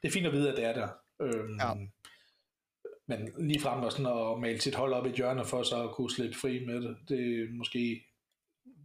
[0.02, 0.88] det er fint at vide, at det er der.
[1.22, 1.72] Øhm, ja.
[3.08, 5.94] Men lige frem og sådan at male sit hold op i hjørne for så at
[5.94, 8.04] kunne slippe fri med det, det er måske,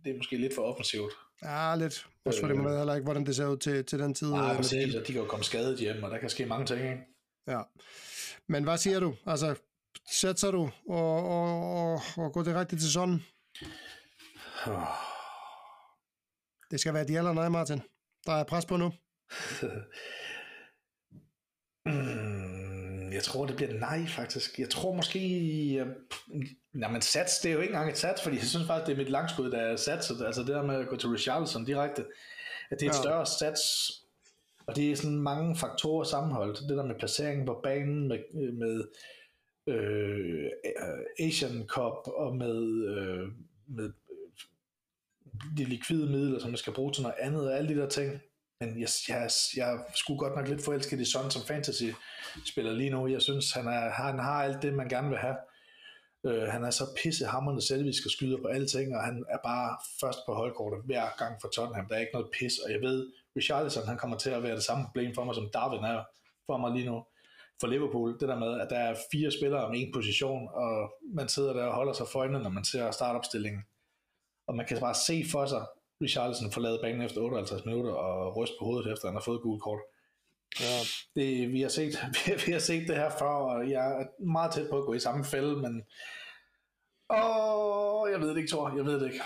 [0.03, 1.13] det er måske lidt for offensivt.
[1.43, 2.07] Ja, lidt.
[2.25, 4.31] Også fordi man ved heller ikke, hvordan det ser ud til, til den tid.
[4.31, 6.81] Ja, præcis, og de kan jo komme skadet hjem, og der kan ske mange ting,
[6.81, 7.03] ikke?
[7.47, 7.61] Ja.
[8.47, 9.15] Men hvad siger du?
[9.25, 9.55] Altså,
[10.11, 13.23] sætter du og, og, og, og går direkte til sådan?
[16.71, 17.81] Det skal være de eller nej, Martin.
[18.25, 18.93] Der er pres på nu.
[23.13, 24.59] Jeg tror, det bliver nej, faktisk.
[24.59, 25.19] Jeg tror måske...
[25.79, 25.87] Øh,
[26.73, 28.93] nej, men sats, det er jo ikke engang et sats, fordi jeg synes faktisk, det
[28.93, 30.11] er mit langskud, der er sats.
[30.25, 32.05] Altså det der med at gå til Richarlison direkte,
[32.71, 33.01] at det er et ja.
[33.01, 33.61] større sats,
[34.67, 36.59] og det er sådan mange faktorer sammenholdt.
[36.69, 38.19] Det der med placeringen på banen, med,
[38.51, 38.87] med
[39.67, 40.49] øh,
[41.19, 43.27] Asian Cup og med, øh,
[43.67, 43.91] med
[45.57, 48.21] de likvide midler, som man skal bruge til noget andet, og alle de der ting.
[48.61, 53.07] Men jeg, jeg, jeg skulle godt nok lidt forelsket i Son som fantasy-spiller lige nu.
[53.07, 55.35] Jeg synes, han, er, han har alt det, man gerne vil have.
[56.25, 60.19] Øh, han er så pissehammerende selvisk og skyder på alting, og han er bare først
[60.25, 61.87] på holdkortet hver gang for Tottenham.
[61.87, 64.63] Der er ikke noget pis, og jeg ved, Richarlison han kommer til at være det
[64.63, 66.03] samme problem for mig, som Darwin er
[66.45, 67.05] for mig lige nu
[67.61, 68.19] for Liverpool.
[68.19, 71.63] Det der med, at der er fire spillere om en position, og man sidder der
[71.63, 73.63] og holder sig for øjnene, når man ser startopstillingen.
[74.47, 75.65] Og man kan bare se for sig,
[76.01, 79.59] Richarlison forlade banen efter 58 minutter og ryste på hovedet efter, han har fået gul
[79.59, 79.79] kort.
[80.59, 80.79] Ja,
[81.15, 81.93] det, vi, har set,
[82.45, 84.99] vi har set det her før, og jeg er meget tæt på at gå i
[84.99, 85.83] samme fælde, men
[87.09, 88.75] åh, jeg ved det ikke, Thor.
[88.75, 89.21] Jeg ved det ikke.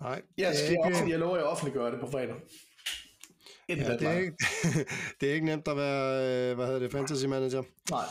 [0.00, 0.22] Nej.
[0.38, 0.98] Jeg, skal, ikke...
[0.98, 2.34] jeg, jeg lover, at jeg offentliggør det på fredag.
[3.68, 4.36] Ja, det, er ikke,
[5.20, 7.62] det er ikke nemt at være, øh, hvad hedder det, fantasy manager.
[7.90, 8.04] Nej.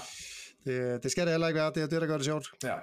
[0.65, 2.47] Det, det skal det heller ikke være, det er det, der gør det sjovt.
[2.63, 2.75] Ja.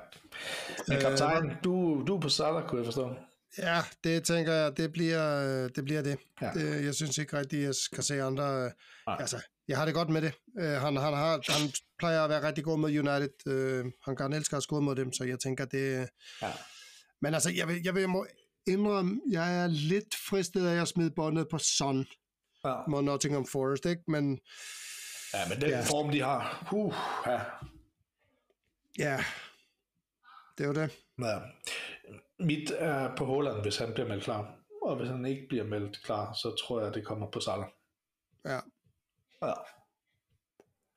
[0.89, 3.11] Men kaptajn, øh, du, du er på Salah, kunne jeg forstå.
[3.59, 5.85] Ja, det tænker jeg, det bliver det.
[5.85, 6.19] Bliver det.
[6.41, 6.51] Ja.
[6.55, 8.65] det jeg synes ikke rigtigt, jeg skal se andre.
[8.65, 8.71] Øh.
[9.07, 10.33] Altså, jeg har det godt med det.
[10.47, 13.47] Uh, han, han, har, han plejer at være rigtig god med United.
[13.47, 16.09] Uh, han kan elske at score mod dem, så jeg tænker, det...
[16.43, 16.53] Ja.
[17.21, 18.27] Men altså, jeg vil, jeg vil må
[18.67, 22.07] indrømme, jeg er lidt fristet af at smide båndet på Son
[22.65, 22.75] ja.
[22.89, 24.03] mod Nottingham Forest, ikke?
[24.09, 24.41] Men...
[25.35, 25.81] Ja, men den ja.
[25.81, 26.95] form, de har, uh,
[27.27, 27.41] ja.
[28.99, 29.25] Ja,
[30.59, 30.91] det er jo det.
[31.19, 31.39] Ja.
[32.41, 34.55] Mit er på Holland, hvis han bliver meldt klar.
[34.83, 37.69] Og hvis han ikke bliver meldt klar, så tror jeg, det kommer på Salah.
[38.45, 38.61] Ja.
[39.43, 39.53] Ja.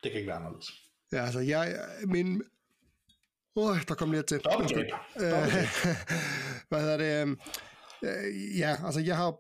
[0.04, 0.68] Det kan ikke være anderledes.
[1.12, 2.44] Ja, altså jeg, min,
[3.56, 4.40] Åh, oh, der kom lige til.
[4.40, 4.86] Dobbeltgab.
[6.70, 7.40] Hvad hedder det?
[8.04, 9.36] Øh, ja, altså jeg har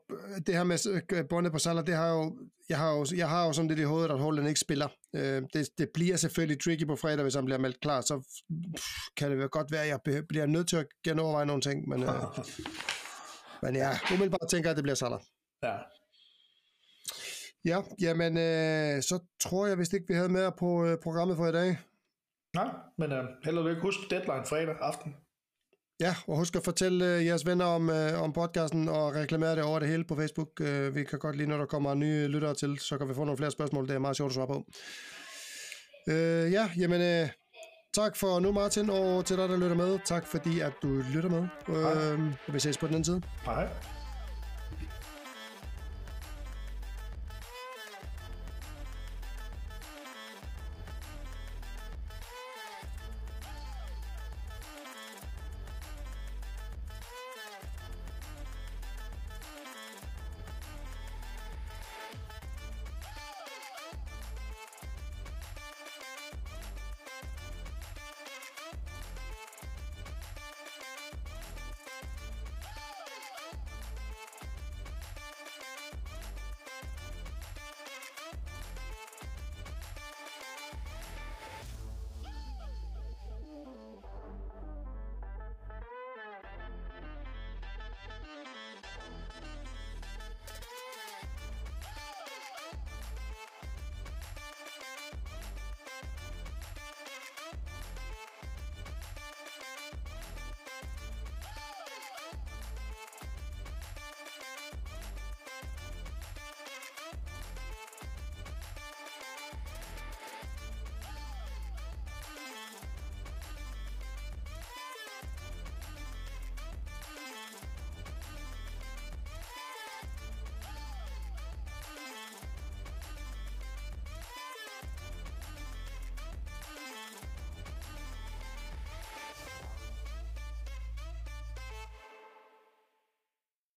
[0.47, 2.38] det her med øh, båndet på Salah, det har jo,
[2.70, 4.88] jeg har jo, jeg har jo sådan lidt i hovedet, at Holland ikke spiller.
[5.16, 8.39] Øh, det, det bliver selvfølgelig tricky på fredag, hvis han bliver meldt klar, så
[9.18, 9.99] kan det godt være, at jeg
[10.30, 12.09] bliver nødt til at genoverveje nogle ting, men, øh,
[13.64, 15.20] men ja, umiddelbart tænker jeg, at det bliver Salah.
[15.64, 15.76] Ja.
[17.66, 21.47] Ja, jamen, øh, så tror jeg vist ikke, vi havde mere på øh, programmet for
[21.47, 21.80] i dag.
[22.55, 23.82] Nej, men øh, held og lykke.
[23.82, 25.16] Husk deadline fredag aften.
[25.99, 29.63] Ja, og husk at fortælle øh, jeres venner om, øh, om podcasten og reklamere det
[29.63, 30.61] over det hele på Facebook.
[30.61, 33.23] Øh, vi kan godt lide, når der kommer nye lyttere til, så kan vi få
[33.23, 33.87] nogle flere spørgsmål.
[33.87, 34.65] Det er meget sjovt at svare på.
[36.07, 37.29] Øh, ja, jamen øh,
[37.93, 39.99] tak for nu Martin, og til dig, der lytter med.
[40.05, 41.47] Tak fordi, at du lytter med.
[41.69, 43.21] Øh, vi ses på den anden side.
[43.45, 43.67] Hej.